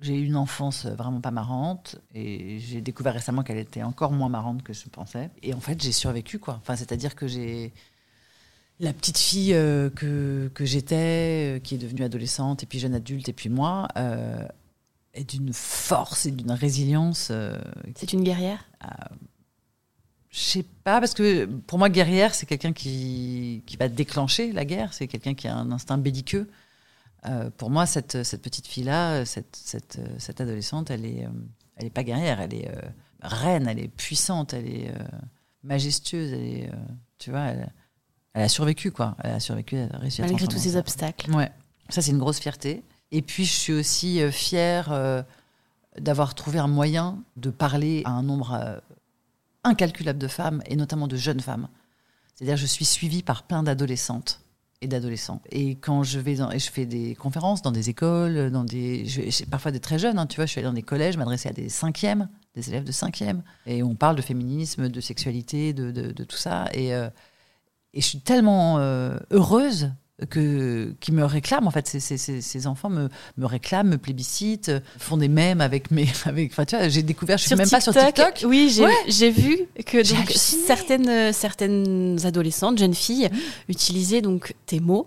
[0.00, 4.28] j'ai eu une enfance vraiment pas marrante et j'ai découvert récemment qu'elle était encore moins
[4.28, 5.30] marrante que je pensais.
[5.44, 6.58] Et en fait, j'ai survécu, quoi.
[6.60, 7.72] Enfin, c'est-à-dire que j'ai
[8.80, 12.96] la petite fille euh, que, que j'étais, euh, qui est devenue adolescente et puis jeune
[12.96, 14.44] adulte et puis moi, euh,
[15.14, 17.30] est d'une force et d'une résilience.
[17.94, 18.66] C'est une guerrière?
[20.30, 24.64] Je sais pas, parce que pour moi, guerrière, c'est quelqu'un qui, qui va déclencher la
[24.64, 26.50] guerre, c'est quelqu'un qui a un instinct belliqueux.
[27.26, 31.30] Euh, pour moi, cette, cette petite fille-là, cette, cette, cette adolescente, elle est, euh,
[31.76, 32.80] elle est pas guerrière, elle est euh,
[33.20, 35.04] reine, elle est puissante, elle est euh,
[35.62, 36.70] majestueuse, elle est,
[37.18, 37.72] tu vois, elle,
[38.34, 39.16] elle a survécu, quoi.
[39.22, 41.30] Elle a survécu, elle a réussi à Malgré tous ces obstacles.
[41.30, 41.52] Ouais,
[41.88, 42.82] ça c'est une grosse fierté.
[43.12, 45.24] Et puis je suis aussi fière
[45.98, 48.80] d'avoir trouvé un moyen de parler à un nombre
[49.64, 51.68] incalculable de femmes, et notamment de jeunes femmes.
[52.34, 54.40] C'est-à-dire je suis suivie par plein d'adolescentes
[54.82, 55.40] et d'adolescents.
[55.50, 59.06] Et quand je vais dans, et je fais des conférences dans des écoles, dans des,
[59.50, 61.52] parfois des très jeunes, hein, tu vois, je suis allée dans des collèges, m'adresser à
[61.52, 66.12] des cinquièmes, des élèves de cinquième, et on parle de féminisme, de sexualité, de, de-
[66.12, 67.08] de tout ça, et, euh,
[67.94, 69.92] et je suis tellement euh, heureuse
[70.30, 75.16] que qui me réclament en fait ces, ces- enfants me, me réclament me plébiscitent font
[75.16, 77.92] des mèmes avec mes avec enfin tu vois j'ai découvert je suis même pas sur
[77.94, 78.84] TikTok Oui, j'ai
[79.26, 79.30] Ouais.
[79.30, 83.28] vu que donc, certaines, certaines adolescentes, jeunes filles,
[83.68, 85.06] utilisaient donc tes mots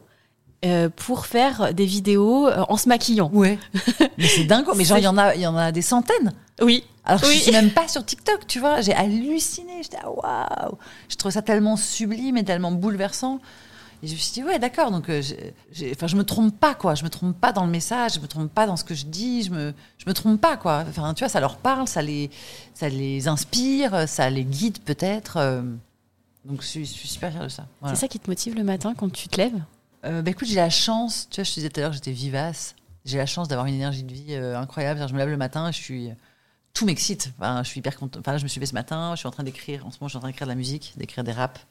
[0.63, 3.29] euh, pour faire des vidéos euh, en se maquillant.
[3.33, 3.59] Ouais.
[4.17, 6.33] mais c'est dingue mais genre il y en a il y en a des centaines
[6.61, 6.83] Oui.
[7.03, 7.35] alors Oui.
[7.35, 10.77] je suis même pas sur TikTok tu vois j'ai halluciné j'étais ah, waouh
[11.09, 13.39] je trouvais ça tellement sublime et tellement bouleversant
[14.05, 15.21] et je me suis dit ouais d'accord donc euh,
[15.91, 18.27] enfin je me trompe pas quoi je me trompe pas dans le message je me
[18.27, 21.13] trompe pas dans ce que je dis je me je me trompe pas quoi enfin
[21.13, 22.29] tu vois ça leur parle ça les
[22.73, 25.61] ça les inspire ça les guide peut-être euh,
[26.45, 27.95] donc je suis, je suis super fière de ça Voilà.
[27.95, 29.59] C'est ça qui te motive le matin quand tu te lèves?
[30.05, 32.11] Euh, bah, écoute, j'ai la chance, tu vois, je te disais tout à l'heure j'étais
[32.11, 32.75] vivace.
[33.03, 35.03] J'ai la chance d'avoir une énergie de vie euh, incroyable.
[35.07, 36.09] Je me lève le matin, je suis.
[36.73, 37.31] Tout m'excite.
[37.39, 38.19] Enfin, je suis hyper contente.
[38.19, 39.85] Enfin, là, je me suis levée ce matin, je suis en train d'écrire.
[39.85, 41.61] En ce moment, je suis en train d'écrire de la musique, d'écrire des raps.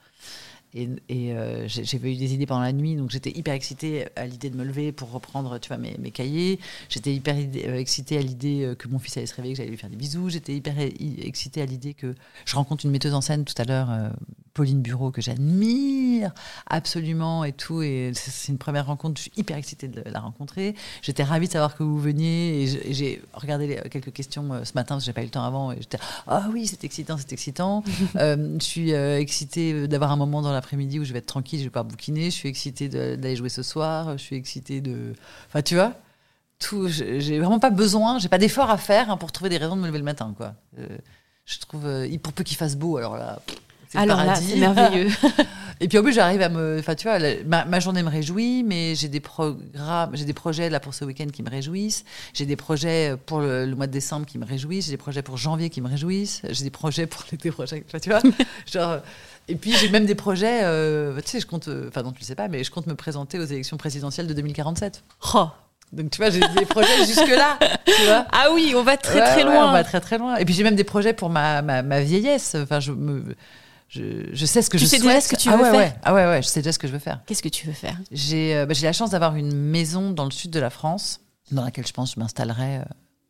[0.75, 4.07] Et, et, euh, j'ai- j'avais eu des idées pendant la nuit, donc j'étais hyper excitée
[4.17, 6.59] à l'idée de me lever pour reprendre, tu vois, mes, mes cahiers.
[6.89, 9.71] J'étais hyper euh, excitée à l'idée euh, que mon fils allait se réveiller, que j'allais
[9.71, 10.31] lui faire des bisous.
[10.31, 10.91] J'étais hyper e-
[11.27, 14.09] excitée à l'idée que je rencontre une metteuse en scène tout à l'heure, euh,
[14.53, 16.33] Pauline Bureau, que j'admire
[16.67, 17.83] absolument et tout.
[17.83, 20.75] Et c'est- une première rencontre, je suis hyper excitée de la rencontrer.
[21.03, 24.73] J'étais ravie de savoir que vous veniez et j'ai regardé les- quelques questions euh, ce
[24.75, 27.17] matin parce que j'ai pas eu le temps avant et j'étais ah oui c'est excitant
[27.17, 27.83] c'est excitant.
[28.17, 31.59] Euh, je suis euh, excitée d'avoir un moment dans l'après-midi où je vais être tranquille,
[31.59, 32.25] je vais pas bouquiner.
[32.27, 34.13] Je suis excitée d'aller jouer ce soir.
[34.17, 35.13] Je suis excitée de,
[35.47, 35.93] enfin tu vois.
[36.59, 39.77] Tout, j'ai vraiment pas besoin, j'ai pas d'effort à faire hein, pour trouver des raisons
[39.77, 40.55] de me lever le matin, quoi.
[40.79, 40.87] Euh,
[41.45, 43.41] je trouve, euh, pour peu qu'il fasse beau, alors là,
[43.89, 44.51] c'est Alors là, paradis.
[44.51, 45.11] c'est merveilleux.
[45.81, 46.77] Et puis en plus, j'arrive à me.
[46.79, 50.33] Enfin, tu vois, la- ma, ma journée me réjouit, mais j'ai des programmes, j'ai des
[50.33, 52.05] projets là pour ce week-end qui me réjouissent.
[52.33, 54.87] J'ai des projets pour le, le mois de décembre qui me réjouissent.
[54.87, 56.43] J'ai des projets pour janvier qui me réjouissent.
[56.49, 57.81] J'ai des projets pour l'été prochain.
[58.03, 58.21] Tu vois,
[58.73, 58.99] genre.
[59.49, 60.61] Et puis j'ai même des projets.
[60.63, 61.69] euh, tu sais, je compte.
[61.69, 64.27] euh, Enfin, non, tu le sais pas, mais je compte me présenter aux élections présidentielles
[64.27, 65.03] de 2047.
[65.35, 65.49] Oh.
[65.93, 67.59] Donc tu vois, j'ai des projets jusque-là.
[67.85, 69.69] Tu vois Ah oui, on va très Ouais, très ouais, loin.
[69.69, 70.37] on va très très loin.
[70.37, 72.57] Et puis j'ai même des projets pour ma, ma, ma vieillesse.
[72.61, 73.23] Enfin, je, me,
[73.95, 75.09] je, je sais ce que Tu je sais souhaite.
[75.09, 75.97] déjà ce que tu ah veux ouais, faire ouais.
[76.03, 77.21] Ah ouais, ouais, je sais déjà ce que je veux faire.
[77.27, 77.97] Qu'est-ce que tu veux faire?
[78.11, 81.21] J'ai euh, bah, la chance d'avoir une maison dans le sud de la France,
[81.53, 82.85] dans laquelle je pense que je m'installerai euh,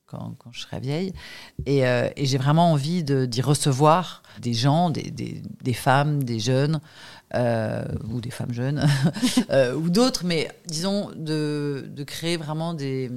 [0.07, 1.13] quand, quand je serai vieille.
[1.67, 6.41] Et, euh, et j'ai vraiment envie d'y recevoir des gens, des, des, des femmes, des
[6.41, 6.81] jeunes,
[7.35, 8.87] euh, ou des femmes jeunes,
[9.77, 13.11] ou d'autres, mais disons de, de créer vraiment des,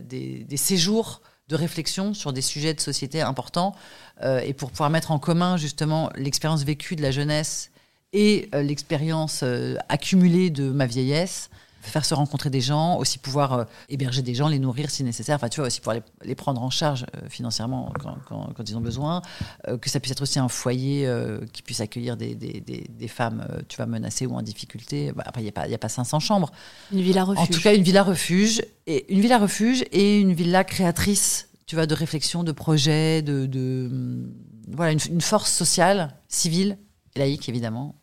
[0.00, 3.74] des, des séjours de réflexion sur des sujets de société importants
[4.22, 7.70] euh, et pour pouvoir mettre en commun justement l'expérience vécue de la jeunesse
[8.12, 11.50] et euh, l'expérience euh, accumulée de ma vieillesse,
[11.90, 15.36] faire se rencontrer des gens, aussi pouvoir euh, héberger des gens, les nourrir si nécessaire,
[15.36, 18.68] enfin tu vois, aussi pouvoir les, les prendre en charge euh, financièrement quand, quand- quand
[18.68, 19.22] ils ont besoin,
[19.68, 21.08] euh, que ça puisse être aussi un foyer
[21.52, 25.12] qui puisse accueillir des, des- des- des femmes, tu vois, menacées ou en difficulté.
[25.12, 26.50] Bah, après, il n'y a, pas- y a pas 500 chambres.
[26.92, 27.42] Une villa refuge.
[27.42, 31.74] En tout cas, une villa refuge et une villa refuge et une villa créatrice, tu
[31.76, 34.32] vois, de réflexion, de projet, de, de hum,
[34.68, 36.78] voilà, une, une force sociale, civile,
[37.14, 37.94] et laïque évidemment.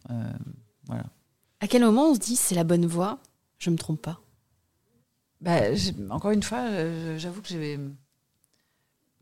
[0.87, 1.03] Voilà.
[1.59, 3.19] À quel moment on se dit c'est la bonne voie
[3.61, 4.19] Je me trompe pas.
[5.41, 5.61] Bah,
[6.09, 7.77] encore une fois, euh, j'avoue que j'ai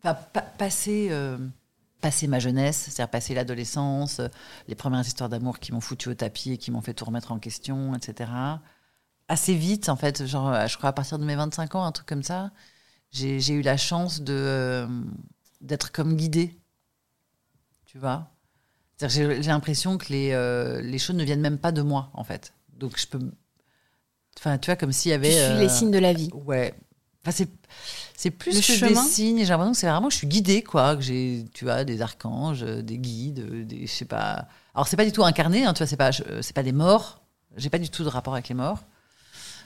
[0.04, 1.38] enfin, pa- passé, euh,
[2.02, 4.28] passé ma jeunesse, c'est-à-dire passé l'adolescence, euh,
[4.67, 7.32] les premières histoires d'amour qui m'ont foutu au tapis et qui m'ont fait tout remettre
[7.32, 8.62] en question, etc.
[9.30, 12.08] Assez vite, en fait, genre, je crois à partir de mes 25 ans, un truc
[12.08, 12.52] comme ça,
[13.12, 14.88] j'ai eu la chance de
[15.62, 16.58] d'être comme guidée,
[17.86, 18.30] tu vois?
[19.02, 20.32] J'ai l'impression que les,
[20.84, 22.54] les choses ne viennent même pas de moi, en fait.
[22.73, 23.19] Donc je peux,
[24.39, 25.30] enfin, tu vois, comme s'il y avait.
[25.30, 26.30] Tu suis euh, les signes de la vie.
[26.34, 26.73] Ouais.
[27.21, 27.49] Enfin, c'est,
[28.15, 29.39] c'est plus Le que des chemin signes.
[29.39, 30.95] J'ai l'impression que c'est vraiment je suis guidée, quoi.
[30.95, 34.47] Que j'ai, tu vois, des archanges, euh, des guides, euh, des, je sais pas.
[34.73, 36.71] Alors, c'est pas du tout incarné, hein, tu vois, c'est pas, euh, c'est pas des
[36.71, 37.21] morts.
[37.58, 38.80] J'ai pas du tout de rapport avec les morts.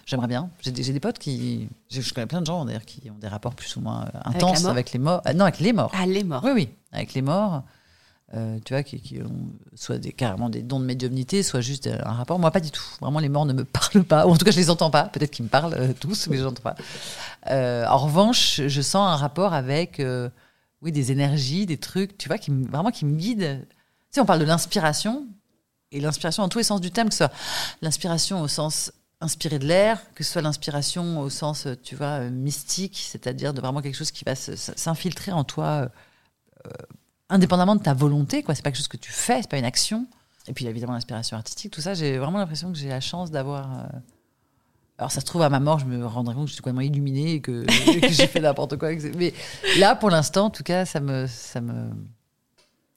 [0.05, 0.49] J'aimerais bien.
[0.61, 1.69] J'ai des, j'ai des potes qui.
[1.89, 4.65] Je, connais plein de gens, d'ailleurs, qui ont des rapports plus ou moins euh, intenses
[4.65, 5.21] avec, les morts.
[5.35, 5.91] Non, avec les morts.
[5.93, 6.43] Ah, les morts.
[6.43, 7.63] Oui, oui, avec les morts.
[8.35, 11.87] Euh, tu vois, qui, qui ont soit des, carrément des dons de médiumnité, soit juste
[11.87, 12.39] euh, un rapport.
[12.39, 12.83] Moi, pas du tout.
[12.99, 14.25] Vraiment, les morts ne me parlent pas.
[14.25, 15.03] Ou en tout cas, je les entends pas.
[15.03, 16.75] Peut-être qu'ils me parlent euh, tous, mais je les entends pas.
[17.87, 20.01] En revanche, je sens un rapport avec,
[20.81, 23.59] oui, des énergies, des trucs, tu vois, qui me- vraiment qui me guident.
[23.69, 23.75] Tu
[24.15, 25.25] sais, on parle de l'inspiration,
[25.91, 27.33] et l'inspiration dans tous les sens du terme, que ce soit
[27.81, 28.91] l'inspiration au sens
[29.21, 33.81] inspiré de l'air, que ce soit l'inspiration au sens, tu vois, mystique, c'est-à-dire de vraiment
[33.81, 35.89] quelque chose qui va s'infiltrer en toi,
[37.33, 38.55] indépendamment de ta volonté, quoi.
[38.55, 40.05] C'est pas quelque chose que tu fais, c'est pas une action.
[40.47, 43.79] Et puis évidemment l'inspiration artistique, tout ça, j'ai vraiment l'impression que j'ai la chance d'avoir.
[43.79, 43.83] euh,
[44.97, 46.81] Alors ça se trouve à ma mort, je me rendrai compte que je suis complètement
[46.81, 47.63] illuminée et que,
[48.01, 48.89] que j'ai fait n'importe quoi.
[49.17, 49.33] Mais
[49.79, 51.91] là, pour l'instant, en tout cas, ça me, ça me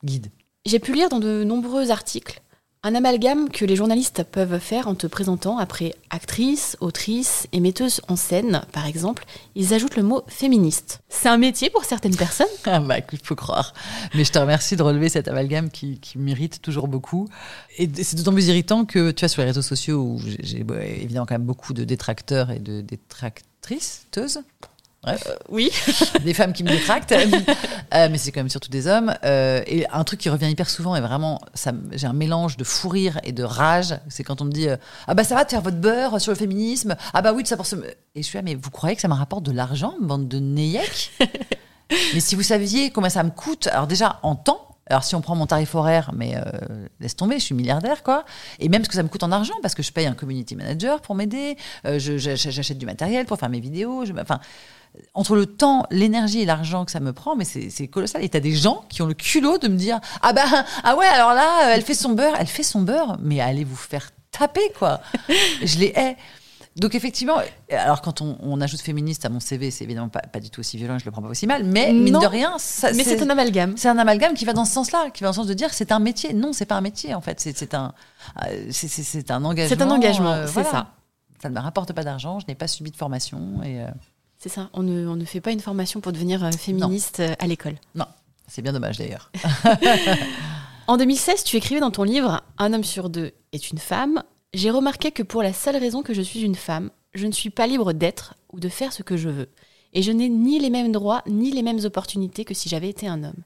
[0.04, 0.30] guide.
[0.64, 2.42] J'ai pu lire dans de nombreux articles
[2.86, 8.00] un amalgame que les journalistes peuvent faire en te présentant après actrice, autrice et metteuse
[8.06, 9.24] en scène, par exemple.
[9.56, 11.00] Ils ajoutent le mot féministe.
[11.08, 13.74] C'est un métier pour certaines personnes Ah bah écoute, faut croire.
[14.14, 17.28] Mais je te remercie de relever cet amalgame qui, qui m'irrite toujours beaucoup.
[17.76, 20.62] Et c'est d'autant plus irritant que, tu vois, sur les réseaux sociaux où j'ai- j'ai
[20.62, 24.06] bah, évidemment quand même beaucoup de détracteurs et de détractrices,
[25.06, 25.28] Bref.
[25.48, 25.70] oui.
[26.24, 27.14] des femmes qui me détractent.
[27.94, 29.14] Euh, mais c'est quand même surtout des hommes.
[29.24, 31.40] Euh, et un truc qui revient hyper souvent, et vraiment,
[31.92, 34.76] j'ai un mélange de fou rire et de rage, c'est quand on me dit euh,
[35.06, 36.96] Ah bah ça va de faire votre beurre sur le féminisme.
[37.14, 37.76] Ah bah oui, de ça pour se.
[37.76, 40.40] Et je suis là, mais vous croyez que ça me rapporte de l'argent, bande de
[40.40, 41.12] neyek?
[42.14, 45.20] Mais si vous saviez combien ça me coûte, alors déjà en temps, alors si on
[45.20, 46.42] prend mon tarif horaire, mais euh,
[47.00, 48.24] laisse tomber, je suis milliardaire quoi.
[48.60, 50.54] Et même ce que ça me coûte en argent, parce que je paye un community
[50.54, 54.04] manager pour m'aider, euh, j'achète du matériel pour faire mes vidéos.
[54.04, 54.38] Je, enfin,
[55.14, 58.22] entre le temps, l'énergie et l'argent que ça me prend, mais c'est colossal.
[58.24, 60.44] Et t'as des gens qui ont le culot de me dire ah bah
[60.84, 63.76] ah ouais alors là elle fait son beurre, elle fait son beurre, mais allez vous
[63.76, 65.00] faire taper quoi.
[65.62, 66.16] je les hais.
[66.76, 67.38] Donc effectivement,
[67.70, 70.60] alors quand on, on ajoute féministe à mon CV, c'est évidemment pas, pas du tout
[70.60, 73.22] aussi violent, je le prends pas aussi mal, mais mine de rien, ça, Mais c'est
[73.22, 73.72] un amalgame.
[73.78, 75.72] C'est un amalgame qui va dans ce sens-là, qui va dans le sens de dire
[75.72, 76.34] c'est un métier.
[76.34, 77.94] Non, c'est pas un métier en fait, c'est un,
[78.46, 79.74] euh, c'est- un engagement.
[79.74, 80.70] C'est un engagement, euh, c'est voilà.
[80.70, 80.86] ça.
[81.40, 83.86] Ça ne me rapporte pas d'argent, je n'ai pas subi de formation et euh,
[84.46, 84.70] C'est ça.
[84.74, 87.74] On ne, on ne fait pas une formation pour devenir euh, féministe euh, à l'école.
[87.96, 88.04] non,
[88.46, 89.32] c'est bien dommage d'ailleurs.
[90.86, 94.22] En 2016, tu écrivais dans ton livre Un homme sur deux est une femme.
[94.54, 97.50] J'ai remarqué que pour la seule raison que je suis une femme, je ne suis
[97.50, 99.48] pas libre d'être ou de faire ce que je veux.
[99.94, 103.08] Et je n'ai ni les mêmes droits ni les mêmes opportunités que si j'avais été
[103.08, 103.42] un homme.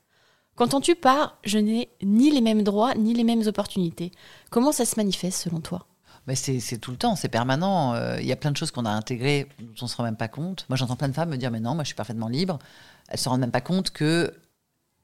[0.54, 4.12] Quand tu pars, je n'ai ni les mêmes droits ni les mêmes opportunités.
[4.50, 5.86] Comment ça se manifeste selon toi?
[6.26, 7.94] Mais c'est tout le temps, c'est permanent.
[7.94, 10.04] Euh, Il y a plein de choses qu'on a intégrées dont on ne se rend
[10.04, 10.66] même pas compte.
[10.68, 12.58] Moi, j'entends plein de femmes me dire Mais non, moi, je suis parfaitement libre.
[13.08, 14.32] Elles se rendent même pas compte que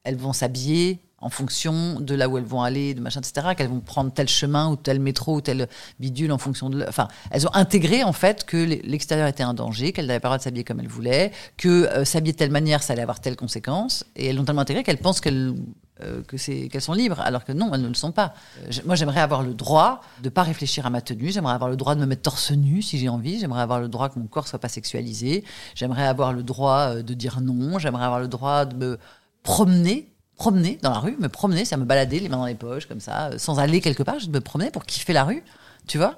[0.03, 3.69] elles vont s'habiller en fonction de là où elles vont aller, de machin, etc., qu'elles
[3.69, 5.67] vont prendre tel chemin ou tel métro ou tel
[5.99, 6.85] bidule en fonction de...
[6.87, 10.31] Enfin, elles ont intégré en fait que l'extérieur était un danger, qu'elles n'avaient pas le
[10.31, 13.19] droit de s'habiller comme elles voulaient, que euh, s'habiller de telle manière, ça allait avoir
[13.19, 15.55] telle conséquence, et elles l'ont tellement intégré qu'elles pensent qu'elles
[16.03, 18.33] euh, que c'est qu'elles sont libres, alors que non, elles ne le sont pas.
[18.63, 21.31] Euh, moi, j'aimerais avoir le droit de pas réfléchir à ma tenue.
[21.31, 23.39] J'aimerais avoir le droit de me mettre torse nu si j'ai envie.
[23.39, 25.43] J'aimerais avoir le droit que mon corps soit pas sexualisé.
[25.75, 27.79] J'aimerais avoir le droit de dire non.
[27.79, 28.99] J'aimerais avoir le droit de me
[29.43, 32.85] promener promener dans la rue, me promener, ça me balader les mains dans les poches
[32.85, 35.43] comme ça, euh, sans aller quelque part, je me promener pour kiffer la rue,
[35.87, 36.17] tu vois.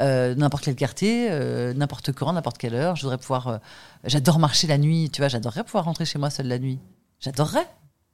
[0.00, 2.96] Euh, n'importe quel quartier, euh, n'importe quand, n'importe quelle heure.
[2.96, 3.60] Je voudrais pouvoir.
[4.04, 5.28] j'adore marcher la nuit, tu vois.
[5.28, 6.78] J'adorerais pouvoir rentrer chez moi seule la nuit.
[7.18, 7.66] J'adorerais.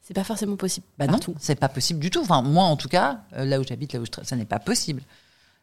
[0.06, 0.86] C'est pas forcément possible.
[0.98, 2.20] Bah non, c'est pas possible du tout.
[2.20, 5.02] Enfin, moi en tout cas, là où j'habite, là où je ça n'est pas possible.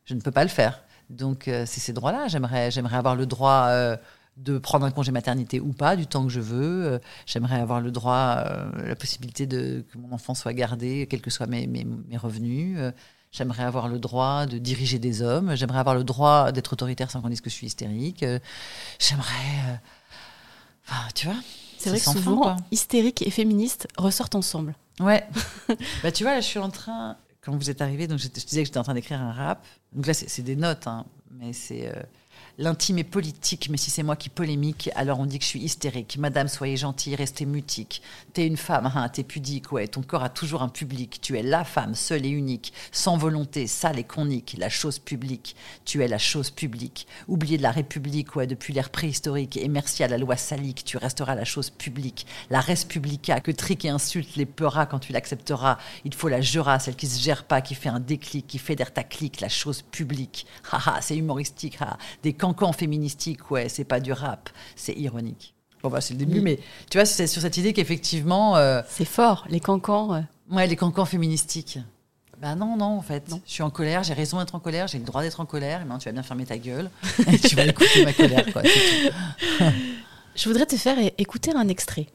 [0.06, 0.82] Je ne peux pas le faire.
[1.10, 2.28] Donc c'est ces droits-là.
[2.28, 3.98] J'aimerais, j'aimerais avoir le droit
[4.38, 6.86] de prendre un congé maternité ou pas, du temps que je veux.
[6.86, 11.22] Euh, j'aimerais avoir le droit, euh, la possibilité de que mon enfant soit gardé, quels
[11.22, 11.86] que soient mes, mes,
[12.18, 12.78] revenus.
[12.80, 12.92] Euh,
[13.32, 15.56] j'aimerais avoir le droit de diriger des hommes.
[15.56, 18.26] J'aimerais avoir le droit d'être autoritaire sans qu'on dise que je suis hystérique.
[19.00, 19.80] j'aimerais.
[20.88, 21.38] Enfin, tu vois.
[21.82, 24.76] C'est vrai que souvent, hystérique et féministe ressortent ensemble.
[25.00, 25.26] Ouais.
[26.04, 27.18] bah, tu vois, là, je suis en train.
[27.42, 29.66] Quand vous êtes arrivé, donc je, disais que j'étais en train d'écrire un rap.
[29.94, 31.92] Donc là, c'est des notes, hein, mais c'est
[32.58, 35.62] L'intime est politique, mais si c'est moi qui polémique, alors on dit que je suis
[35.62, 36.18] hystérique.
[36.18, 38.02] Madame, soyez gentille, restez mutique.
[38.34, 39.88] T'es une femme, hein, t'es pudique, ouais.
[39.88, 41.20] Ton corps a toujours un public.
[41.22, 45.56] Tu es la femme, seule et unique, sans volonté, sale et conique, la chose publique.
[45.86, 47.08] Tu es la chose publique.
[47.28, 50.98] Oublié de la République, ouais, depuis l'ère préhistorique, et merci à la loi salique, tu
[50.98, 52.26] resteras la chose publique.
[52.50, 55.78] La res publica, que trique et insulte les peuras quand tu l'accepteras.
[56.06, 58.94] Il faut la jura, celle qui se gère pas, qui fait un déclic, qui fédère
[58.94, 60.46] ta clique, la chose publique.
[60.72, 61.98] Haha, c'est humoristique, ha.
[62.24, 65.54] Des cancans féministiques, ouais, c'est pas du rap, c'est ironique.
[65.84, 68.58] Bon, bah, c'est le début, mais tu vois, c'est sur cette idée qu'effectivement.
[68.58, 70.24] Euh, c'est fort, les cancans.
[70.52, 71.80] Ouais, les cancans féministiques.
[72.40, 73.24] Ben non, non, en fait.
[73.46, 75.82] Je suis en colère, j'ai raison d'être en colère, j'ai le droit d'être en colère.
[75.82, 76.90] Et maintenant, tu vas bien fermer ta gueule
[77.32, 78.64] et tu vas écouter ma colère, quoi.
[80.36, 82.08] Je voudrais te faire écouter un extrait.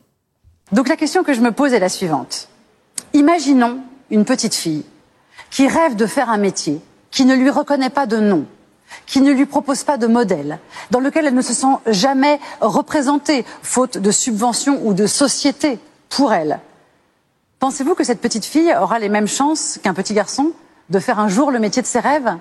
[0.72, 2.48] Donc, la question que je me pose est la suivante.
[3.12, 3.78] Imaginons
[4.10, 4.84] une petite fille
[5.50, 8.46] qui rêve de faire un métier, qui ne lui reconnaît pas de nom,
[9.06, 10.58] qui ne lui propose pas de modèle,
[10.90, 16.32] dans lequel elle ne se sent jamais représentée, faute de subventions ou de société pour
[16.32, 16.60] elle.
[17.58, 20.52] Pensez-vous que cette petite fille aura les mêmes chances qu'un petit garçon
[20.90, 22.36] de faire un jour le métier de ses rêves?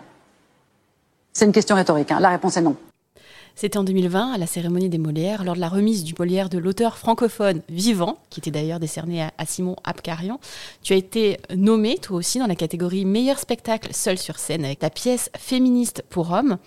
[1.33, 2.11] C'est une question rhétorique.
[2.11, 2.19] Hein.
[2.19, 2.75] La réponse est non.
[3.57, 6.57] C'était en 2020, à la cérémonie des Molières, lors de la remise du Molière de
[6.57, 10.41] l'auteur francophone vivant, qui était d'ailleurs décerné à, Simon Abkarian.
[10.83, 14.79] Tu as été nommé, toi aussi, dans la catégorie meilleur spectacle seul sur scène avec
[14.79, 16.57] ta pièce Féministe pour hommes.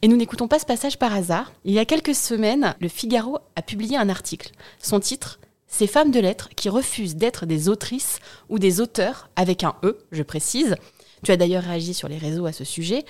[0.00, 1.52] Et nous n'écoutons pas ce passage par hasard.
[1.66, 4.52] Il y a quelques semaines, le Figaro a publié un article.
[4.82, 5.38] Son titre
[5.70, 9.98] ces femmes de lettres qui refusent d'être des autrices ou des auteurs, avec un E,
[10.12, 10.76] je précise.
[11.22, 13.04] Tu as d'ailleurs réagi sur les réseaux à ce sujet.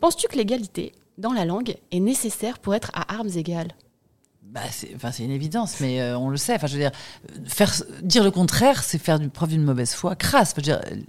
[0.00, 0.92] Penses-tu que l'égalité
[1.22, 3.74] dans la langue est nécessaire pour être à armes égales
[4.52, 6.54] bah, c'est enfin, une évidence, mais euh, on le sait.
[6.54, 6.90] Enfin, je veux dire,
[7.46, 10.54] faire, dire le contraire, c'est faire preuve d'une mauvaise foi crasse.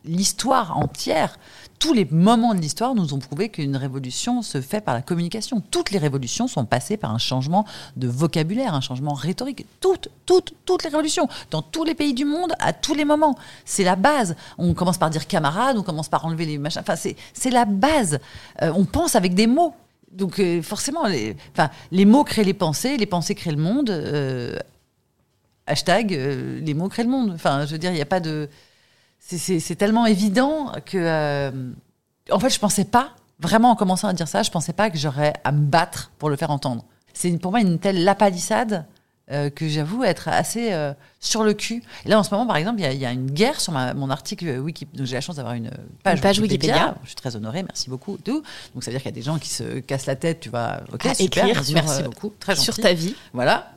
[0.05, 1.37] L'histoire entière,
[1.77, 5.61] tous les moments de l'histoire nous ont prouvé qu'une révolution se fait par la communication.
[5.71, 7.65] Toutes les révolutions sont passées par un changement
[7.97, 9.65] de vocabulaire, un changement rhétorique.
[9.81, 13.35] Toutes, toutes, toutes les révolutions, dans tous les pays du monde, à tous les moments.
[13.65, 14.37] C'est la base.
[14.57, 16.81] On commence par dire camarade, on commence par enlever les machins.
[16.87, 18.19] Enfin, c'est la base.
[18.61, 19.73] Euh, on pense avec des mots
[20.13, 21.35] donc euh, forcément, les,
[21.91, 23.89] les mots créent les pensées, les pensées créent le monde.
[23.89, 24.57] Euh,
[25.67, 27.31] hashtag, euh, les mots créent le monde.
[27.33, 28.49] Enfin, je veux dire, il n'y a pas de...
[29.19, 31.49] C'est tellement évident que...
[32.29, 34.97] en fait, je pensais pas, vraiment en commençant à dire ça, je pensais pas que
[34.97, 36.83] j'aurais à me battre pour le faire entendre.
[37.13, 38.85] C'est pour moi une telle lapalissade
[39.31, 41.81] euh, que j'avoue être assez euh, sur le cul.
[42.05, 44.59] Et là, en ce moment, par exemple, il y, a une guerre sur mon article
[44.59, 44.97] Wikipédia.
[44.97, 45.71] Donc, j'ai la chance d'avoir une
[46.03, 46.95] page, Wikipédia.
[47.03, 48.17] Je suis très honorée, merci beaucoup.
[48.17, 48.43] Tout.
[48.73, 50.49] Donc, ça veut dire qu'il y a des gens qui se cassent la tête, tu
[50.49, 50.81] vois.
[50.91, 52.33] Ok, écrire merci euh, beaucoup.
[52.37, 52.65] Très gentil.
[52.65, 53.15] Sur ta vie.
[53.31, 53.71] Voilà.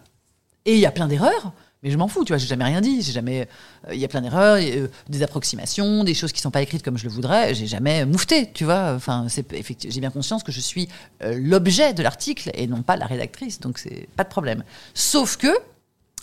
[0.65, 1.53] Et il y a plein d'erreurs.
[1.87, 3.47] Mais je m'en fous, tu vois, j'ai jamais rien dit, j'ai jamais.
[3.87, 6.83] Euh, il y a plein d'erreurs, euh, des approximations, des choses qui sont pas écrites
[6.83, 7.55] comme je le voudrais.
[7.55, 8.95] J'ai jamais moufté, tu vois.
[8.97, 10.89] Enfin, j'ai bien conscience que je suis
[11.23, 14.65] euh, l'objet de l'article et non pas la rédactrice, donc c'est pas de problème.
[14.95, 15.47] Sauf que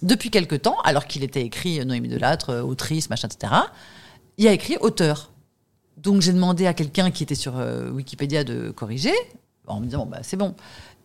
[0.02, 3.54] depuis quelque temps, alors qu'il était écrit Noémie Delattre, autrice, machin, etc.,
[4.38, 5.32] il y a écrit auteur.
[5.95, 7.54] Donc j'ai demandé à quelqu'un qui était sur
[7.93, 9.13] Wikipédia de corriger
[9.65, 10.56] en me disant bon, bah c'est bon.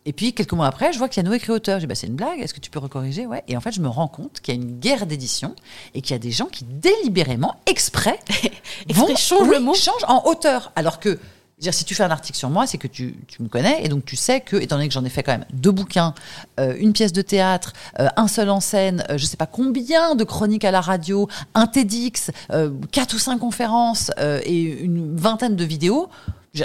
[0.09, 1.75] Et puis, quelques mois après, je vois qu'il y a no écrit auteur.
[1.77, 3.27] Je dis, bah, c'est une blague, est-ce que tu peux recorriger?
[3.27, 3.43] Ouais.
[3.47, 5.55] Et en fait, je me rends compte qu'il y a une guerre d'édition
[5.93, 8.17] et qu'il y a des gens qui délibérément, exprès,
[8.89, 9.75] vont, changent le mot.
[9.75, 10.71] changent en auteur.
[10.75, 11.19] Alors que
[11.59, 13.89] Dire, si tu fais un article sur moi, c'est que tu, tu, me connais et
[13.89, 16.13] donc tu sais que, étant donné que j'en ai fait quand même deux bouquins,
[16.57, 20.15] euh, une pièce de théâtre, euh, un seul en scène, euh, je sais pas combien
[20.15, 24.09] de chroniques à la radio, un TEDx, euh, quatre ou cinq conférences
[24.45, 26.07] et une vingtaine de vidéos,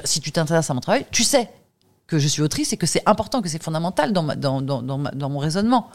[0.04, 1.50] si tu t'intéresses à mon travail, tu sais
[2.06, 4.82] que je suis autrice et que c'est important, que c'est fondamental dans, ma- dans, dans,
[4.82, 5.90] dans, mon raisonnement.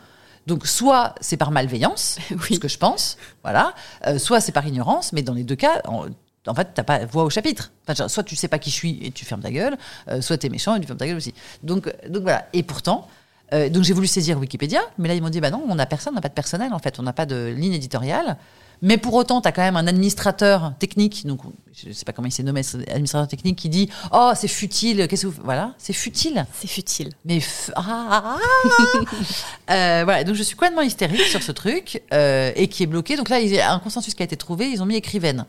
[0.48, 2.18] Donc, soit c'est par malveillance,
[2.50, 3.74] ce que je pense, voilà,
[4.08, 6.06] euh, soit c'est par ignorance, mais dans les deux cas, en,
[6.48, 7.72] en fait, t'as pas voix au chapitre.
[7.84, 9.78] Enfin, genre, soit tu sais pas qui je suis et tu fermes ta gueule,
[10.10, 11.34] euh, soit t'es méchant et tu fermes ta gueule aussi.
[11.64, 12.48] Donc, euh, donc voilà.
[12.54, 13.08] Et pourtant,
[13.54, 15.86] euh, donc j'ai voulu saisir Wikipédia, mais là ils m'ont dit bah non, on n'a
[15.86, 18.38] personne, on n'a pas de personnel en fait, on n'a pas de ligne éditoriale.
[18.82, 21.42] Mais pour autant, tu as quand même un administrateur technique, donc
[21.74, 25.24] je sais pas comment il s'est nommé, administrateur technique qui dit oh c'est futile, qu'est-ce
[25.24, 25.42] que vous...
[25.44, 26.46] voilà, c'est futile.
[26.58, 27.10] C'est futile.
[27.26, 29.02] Mais f- ah, ah, ah.
[29.72, 33.18] Euh, voilà, donc je suis complètement hystérique sur ce truc euh, et qui est bloqué.
[33.18, 35.46] Donc là, il y a un consensus qui a été trouvé, ils ont mis écrivaine.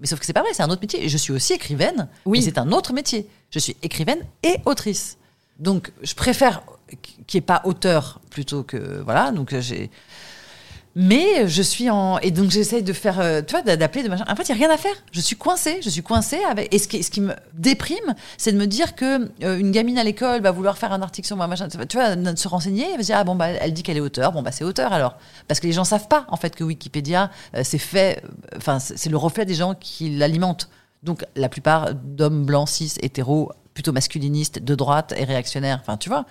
[0.00, 1.04] Mais sauf que c'est pas vrai, c'est un autre métier.
[1.04, 2.38] Et je suis aussi écrivaine, oui.
[2.38, 3.28] mais c'est un autre métier.
[3.50, 5.18] Je suis écrivaine et autrice.
[5.58, 6.62] Donc je préfère
[7.02, 9.30] qu'il n'y ait pas auteur plutôt que voilà.
[9.32, 9.90] Donc j'ai.
[10.96, 14.24] Mais je suis en et donc j'essaye de faire, euh, tu vois, d'appeler de machin.
[14.28, 14.94] En fait, il y a rien à faire.
[15.12, 15.78] Je suis coincée.
[15.82, 16.74] Je suis coincée avec.
[16.74, 19.98] Et ce qui, ce qui me déprime, c'est de me dire que euh, une gamine
[19.98, 21.68] à l'école va vouloir faire un article sur moi, machin.
[21.68, 24.00] Tu vois, de se renseigner, elle va dire ah bon bah elle dit qu'elle est
[24.00, 25.16] auteur, bon bah c'est auteur alors.
[25.46, 28.22] Parce que les gens savent pas en fait que Wikipédia euh, c'est fait,
[28.56, 30.68] enfin c'est le reflet des gens qui l'alimentent.
[31.04, 35.78] Donc la plupart d'hommes blancs, cis, hétéros, plutôt masculinistes, de droite et réactionnaires.
[35.80, 36.26] Enfin tu vois,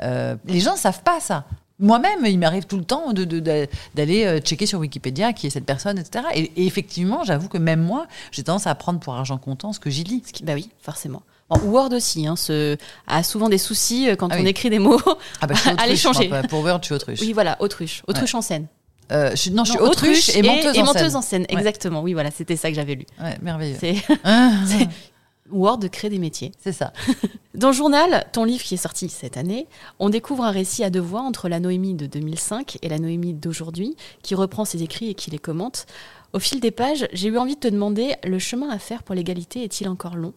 [0.00, 1.44] les gens savent pas ça.
[1.80, 5.98] Moi-même, il m'arrive tout le temps d'aller euh, checker sur Wikipédia qui est cette personne,
[5.98, 6.24] etc.
[6.34, 9.80] Et, et effectivement, j'avoue que même moi, j'ai tendance à prendre pour argent comptant ce
[9.80, 10.22] que j'y lis.
[10.42, 11.22] Bah oui, forcément.
[11.48, 12.76] Bon, Word aussi hein, ce-
[13.08, 14.48] a souvent des soucis euh, quand Ah on oui.
[14.48, 15.00] écrit des mots
[15.40, 16.28] Ah bah, je suis autruche, changer.
[16.28, 17.20] moi, pour Word, je suis autruche.
[17.20, 18.02] Oui, voilà, autruche.
[18.06, 18.38] Autruche Ouais.
[18.38, 18.66] en scène.
[19.10, 21.16] Euh, je suis- non, je suis autruche, et menteuse en scène.
[21.16, 21.42] en scène.
[21.50, 21.56] Ouais.
[21.58, 23.06] Exactement, oui, voilà, c'était ça que j'avais lu.
[23.20, 23.76] Ouais, merveilleux.
[25.50, 26.52] Word crée des métiers.
[26.60, 26.92] C'est ça.
[27.54, 29.66] Dans le journal, ton livre qui est sorti cette année,
[29.98, 33.34] on découvre un récit à deux voix entre la Noémie de 2005 et la Noémie
[33.34, 35.86] d'aujourd'hui, qui reprend ses écrits et qui les commente.
[36.32, 39.14] Au fil des pages, j'ai eu envie de te demander, le chemin à faire pour
[39.14, 40.32] l'égalité est-il encore long?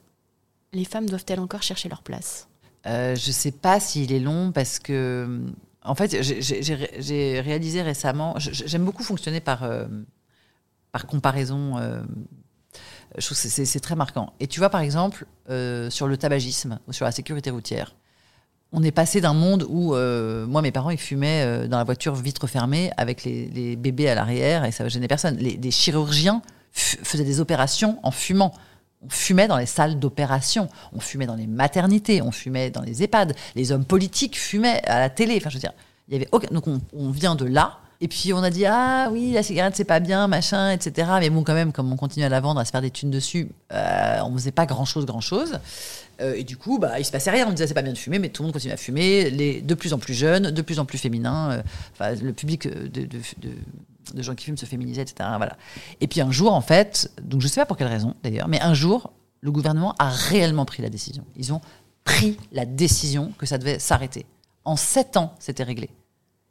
[0.73, 2.47] Les femmes doivent-elles encore chercher leur place?
[2.87, 5.39] Euh, je sais pas s'il est long parce que,
[5.83, 8.33] en fait, j'ai- réalisé récemment.
[8.39, 9.85] J'aime beaucoup fonctionner par euh,
[10.91, 11.77] par comparaison.
[11.77, 12.01] euh,
[13.17, 14.33] je trouve que c'est- très marquant.
[14.39, 17.95] Et tu vois, par exemple, euh, sur le tabagisme ou sur la sécurité routière,
[18.71, 21.83] on est passé d'un monde où, euh, moi, mes parents, ils fumaient euh, dans la
[21.83, 25.37] voiture vitre fermée avec les, bébés à l'arrière et ça gênait personne.
[25.37, 28.51] Les, chirurgiens faisaient des opérations en fumant.
[29.05, 33.03] On fumait dans les salles d'opération, on fumait dans les maternités, on fumait dans les
[33.03, 33.35] EHPAD.
[33.53, 35.35] Les hommes politiques fumaient à la télé.
[35.37, 35.73] Enfin, je veux dire.
[36.51, 37.79] Donc, on, on vient de là.
[38.03, 41.09] Et puis, on a dit, ah oui, la cigarette, c'est pas bien, machin, etc.
[41.21, 43.11] Mais bon, quand même, comme on continue à la vendre, à se faire des thunes
[43.11, 45.59] dessus, euh, on faisait pas grand-chose, grand-chose.
[46.19, 47.47] Euh, et du coup, bah, il se passait rien.
[47.47, 49.29] On disait c'est pas bien de fumer, mais tout le monde continue à fumer.
[49.29, 51.63] Les, de plus en plus jeunes, de plus en plus féminins.
[52.01, 53.55] euh, le public euh, de, de, de-
[54.13, 55.29] de gens qui fument se féminisait, etc.
[55.37, 55.55] Voilà.
[56.01, 58.59] Et puis un jour, en fait, donc je sais pas pour quelle raison d'ailleurs, mais
[58.61, 61.23] un jour, le gouvernement a réellement pris la décision.
[61.37, 61.61] Ils ont
[62.03, 64.25] pris la décision que ça devait s'arrêter.
[64.65, 65.89] En sept ans, c'était réglé.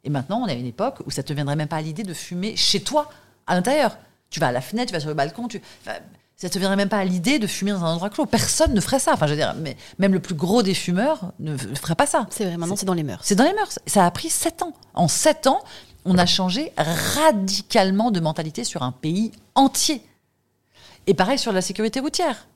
[0.03, 2.03] Et maintenant, on est à une époque où ça te viendrait même pas à l'idée
[2.03, 3.09] de fumer chez toi,
[3.47, 3.97] à l'intérieur.
[4.29, 5.61] Tu vas à la fenêtre, tu vas sur le balcon, tu.
[5.81, 5.97] enfin,
[6.35, 8.25] ça te viendrait même pas à l'idée de fumer dans un endroit clos.
[8.25, 9.13] Personne ne ferait ça.
[9.13, 12.27] Enfin, je veux dire, mais même le plus gros des fumeurs ne ferait pas ça.
[12.31, 13.21] C'est vrai, maintenant c'est dans les mœurs.
[13.23, 13.79] C'est dans les mœurs.
[13.85, 14.73] Ça a pris sept ans.
[14.93, 15.61] En sept ans,
[16.03, 20.01] on a changé radicalement de mentalité sur un pays entier.
[21.07, 22.47] Et pareil sur la sécurité routière.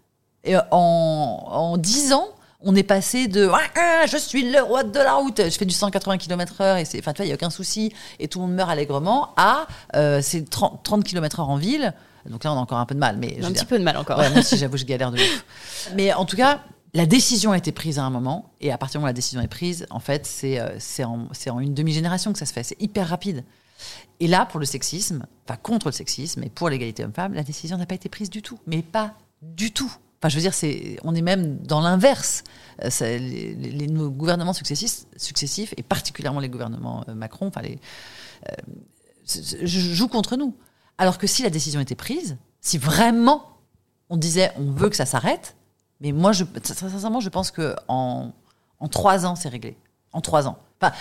[0.44, 2.28] Et en, en 10 ans,
[2.62, 5.66] on est passé de Ah, ah, je suis le roi de la route, je fais
[5.66, 8.40] du 180 km/h et c'est, enfin, tu vois, il n'y a aucun souci et tout
[8.40, 11.94] le monde meurt allègrement, à euh, c'est 30, 30 km/h en ville.
[12.30, 13.18] Donc là, on a encore un peu de mal.
[13.18, 14.20] Mais Un dire- petit peu de mal encore.
[14.20, 15.46] Ouais, moi aussi, j'avoue, je galère de ouf.
[15.96, 16.62] Mais en tout cas,
[16.94, 19.14] la décision a été prise à un moment, et à partir du moment où la
[19.14, 22.64] décision est prise, en fait, c'est euh, en, en une demi-génération que ça se fait.
[22.64, 23.44] C'est hyper rapide.
[24.20, 27.78] Et là, pour le sexisme, enfin contre le sexisme et pour l'égalité homme-femme, la décision
[27.78, 28.58] n'a pas été prise du tout.
[28.66, 29.94] Mais pas du tout.
[30.20, 32.44] Enfin, je veux dire, c'est, on est même dans l'inverse.
[32.84, 38.52] Euh, les, les- nos gouvernements successifs, et particulièrement les gouvernements euh, Macron, enfin euh,
[39.64, 40.56] jouent contre nous.
[40.98, 43.60] Alors que si la décision était prise, si vraiment
[44.10, 45.56] on disait on veut que ça s'arrête,
[46.02, 48.32] mais moi, je, sincèrement, je pense que en,
[48.92, 49.78] trois ans, c'est réglé.
[50.14, 50.58] En trois ans.
[50.80, 50.94] Enfin,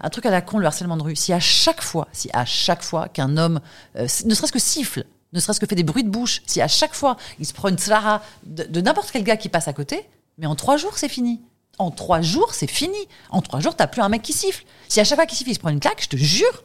[0.00, 1.16] un, truc à la con, le harcèlement de rue.
[1.16, 3.60] Si à chaque fois, si à chaque fois qu'un homme,
[3.94, 6.94] ne serait-ce que siffle, ne serait-ce que fait des bruits de bouche, si à chaque
[6.94, 10.08] fois il se prend une tsara de, n'importe quel gars qui passe à côté,
[10.38, 11.40] mais en trois jours, c'est fini.
[11.78, 12.98] En trois jours, c'est fini.
[13.30, 14.64] En trois jours, t'as plus un mec qui siffle.
[14.88, 16.64] Si à chaque fois qu'il siffle, il se prend une claque, je te jure,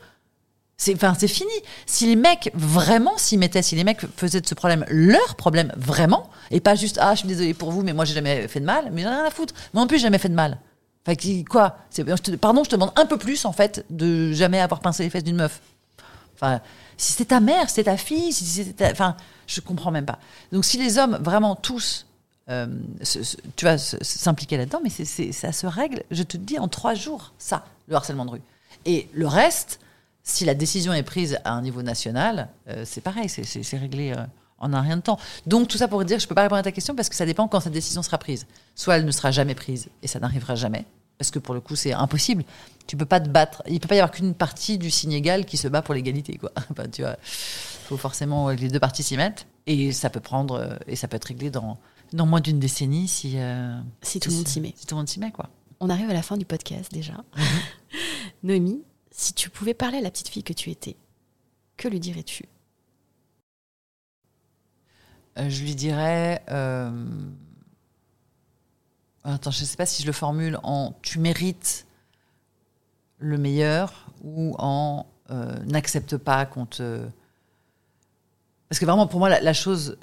[0.78, 1.51] C'est, c'est fini.
[1.86, 5.72] Si les mecs vraiment s'y mettaient, si les mecs faisaient de ce problème leur problème
[5.78, 8.59] vraiment, et pas juste ah je suis désolé pour vous, mais moi j'ai jamais fait
[8.59, 9.53] de mal, mais j'en ai rien à foutre.
[9.74, 10.59] Moi non plus j'ai jamais fait de mal.
[11.05, 11.16] Enfin
[11.49, 11.78] quoi?
[12.41, 15.24] Pardon, je te demande un peu plus en fait de jamais avoir pincé les fesses
[15.24, 15.61] d'une meuf.
[16.98, 19.16] Si c'était ta mère, c'était ta fille, si c'était ta- enfin,
[19.48, 20.20] je comprends même pas.
[20.52, 22.06] Donc si les hommes vraiment tous,
[22.50, 22.68] euh,
[23.56, 26.94] tu se- s'impliquer là-dedans, mais c'est, c'est- ça se règle, je te dis, en trois
[26.94, 28.42] jours, ça, le harcèlement de rue.
[28.86, 29.80] Et le reste,
[30.24, 33.78] si la décision est prise à un niveau national, euh, c'est pareil, c'est, c'est- c'est
[33.78, 34.24] réglé euh,
[34.60, 35.20] en un rien de temps.
[35.48, 37.26] Donc tout ça pour dire je peux pas répondre à ta question parce que ça
[37.26, 38.46] dépend quand cette décision sera prise.
[38.76, 40.86] Soit elle ne sera jamais prise et ça n'arrivera jamais.
[41.24, 42.43] Parce que pour le coup, c'est impossible.
[42.86, 43.63] Tu peux pas te battre.
[43.65, 46.36] Il peut pas y avoir qu'une partie du signe égal qui se bat pour l'égalité,
[46.38, 46.51] quoi.
[46.69, 49.47] Enfin, tu vois, faut forcément que les deux parties s'y mettent.
[49.65, 51.78] Et ça peut prendre, euh, et ça peut être réglé dans,
[52.11, 54.74] dans moins d'une décennie si, euh, Si tout le monde s'y met.
[54.76, 55.49] Si tout le monde s'y met, quoi.
[55.80, 57.13] On arrive à la fin du podcast déjà.
[58.43, 60.97] Noémie, si tu pouvais parler à la petite fille que tu étais,
[61.78, 62.43] que lui dirais-tu?
[65.39, 66.43] Euh, je lui dirais.
[66.49, 66.91] euh,
[69.24, 71.86] Attends, je ne sais pas si je le formule en tu mérites
[73.19, 77.05] le meilleur ou en euh, n'accepte pas qu'on te.
[78.67, 79.97] Parce que vraiment, pour moi, la, la chose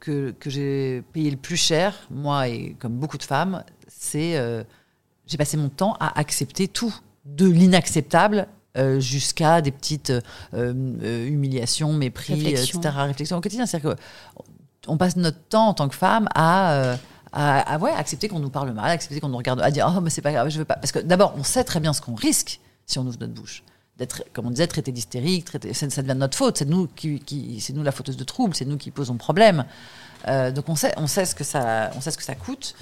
[0.00, 4.36] que, que j'ai payé le plus cher, moi et comme beaucoup de femmes, c'est.
[4.36, 4.64] euh,
[5.26, 6.94] j'ai passé mon temps à accepter tout,
[7.24, 8.46] de l'inacceptable
[8.76, 10.12] euh, jusqu'à des petites
[10.54, 12.80] euh, humiliations, mépris, Réflexion.
[12.80, 12.94] etc.
[12.98, 13.66] Réflexion au quotidien.
[13.66, 14.00] C'est-à-dire que
[14.86, 16.96] on passe notre temps en tant que femme à,
[17.38, 20.10] à, ouais, accepter qu'on nous parle mal, accepter qu'on nous regarde, à dire oh mais
[20.10, 20.76] c'est pas grave, je veux pas.
[20.76, 23.62] Parce que d'abord, on sait très bien ce qu'on risque si on ouvre notre bouche.
[23.98, 26.58] D'être, comme on disait, traité d'hystérique, traité, ça, devient de notre faute.
[26.58, 29.64] C'est nous qui, qui- c'est nous la fauteuse de trouble, c'est nous qui posons problème.
[30.28, 32.74] Euh, donc on sait, on sait ce que ça, on sait ce que ça coûte.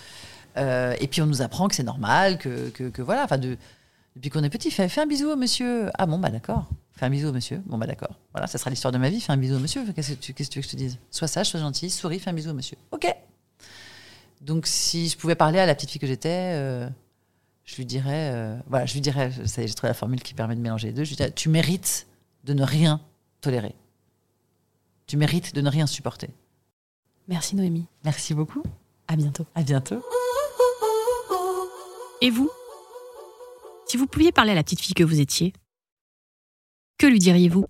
[0.56, 3.56] Euh, et puis on nous apprend que c'est normal, que, que, voilà, enfin de,
[4.16, 5.90] depuis qu'on est petit, fais, fais un bisou au monsieur.
[5.98, 6.66] Ah bon bah d'accord.
[6.96, 7.60] Fais un bisou au monsieur.
[7.66, 8.14] Bon bah d'accord.
[8.32, 9.20] Voilà, ça sera l'histoire de ma vie.
[9.20, 9.84] Fais un bisou au monsieur.
[9.94, 10.98] Qu'est-ce que tu, qu'est-ce que tu veux que je te dise?
[11.10, 12.76] Sois sage, sois gentil, souris, fais un bisou au monsieur.
[12.92, 13.06] Ok.
[14.44, 16.86] Donc si je pouvais parler à la petite fille que j'étais, euh,
[17.64, 20.22] je lui dirais, euh, voilà, je lui dirais, ça y est, j'ai trouvé la formule
[20.22, 21.04] qui permet de mélanger les deux.
[21.04, 22.06] Je lui dirais, tu mérites
[22.44, 23.00] de ne rien
[23.40, 23.74] tolérer.
[25.06, 26.28] Tu mérites de ne rien supporter.
[27.26, 27.86] Merci Noémie.
[28.04, 28.62] Merci beaucoup.
[29.08, 29.46] À bientôt.
[29.54, 30.04] À bientôt.
[32.20, 32.50] Et vous?
[33.86, 35.54] Si vous pouviez parler à la petite fille que vous étiez,
[36.98, 37.64] que lui diriez-vous?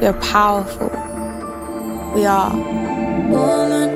[0.00, 0.90] We are powerful.
[2.16, 2.52] We are
[3.30, 3.95] woman.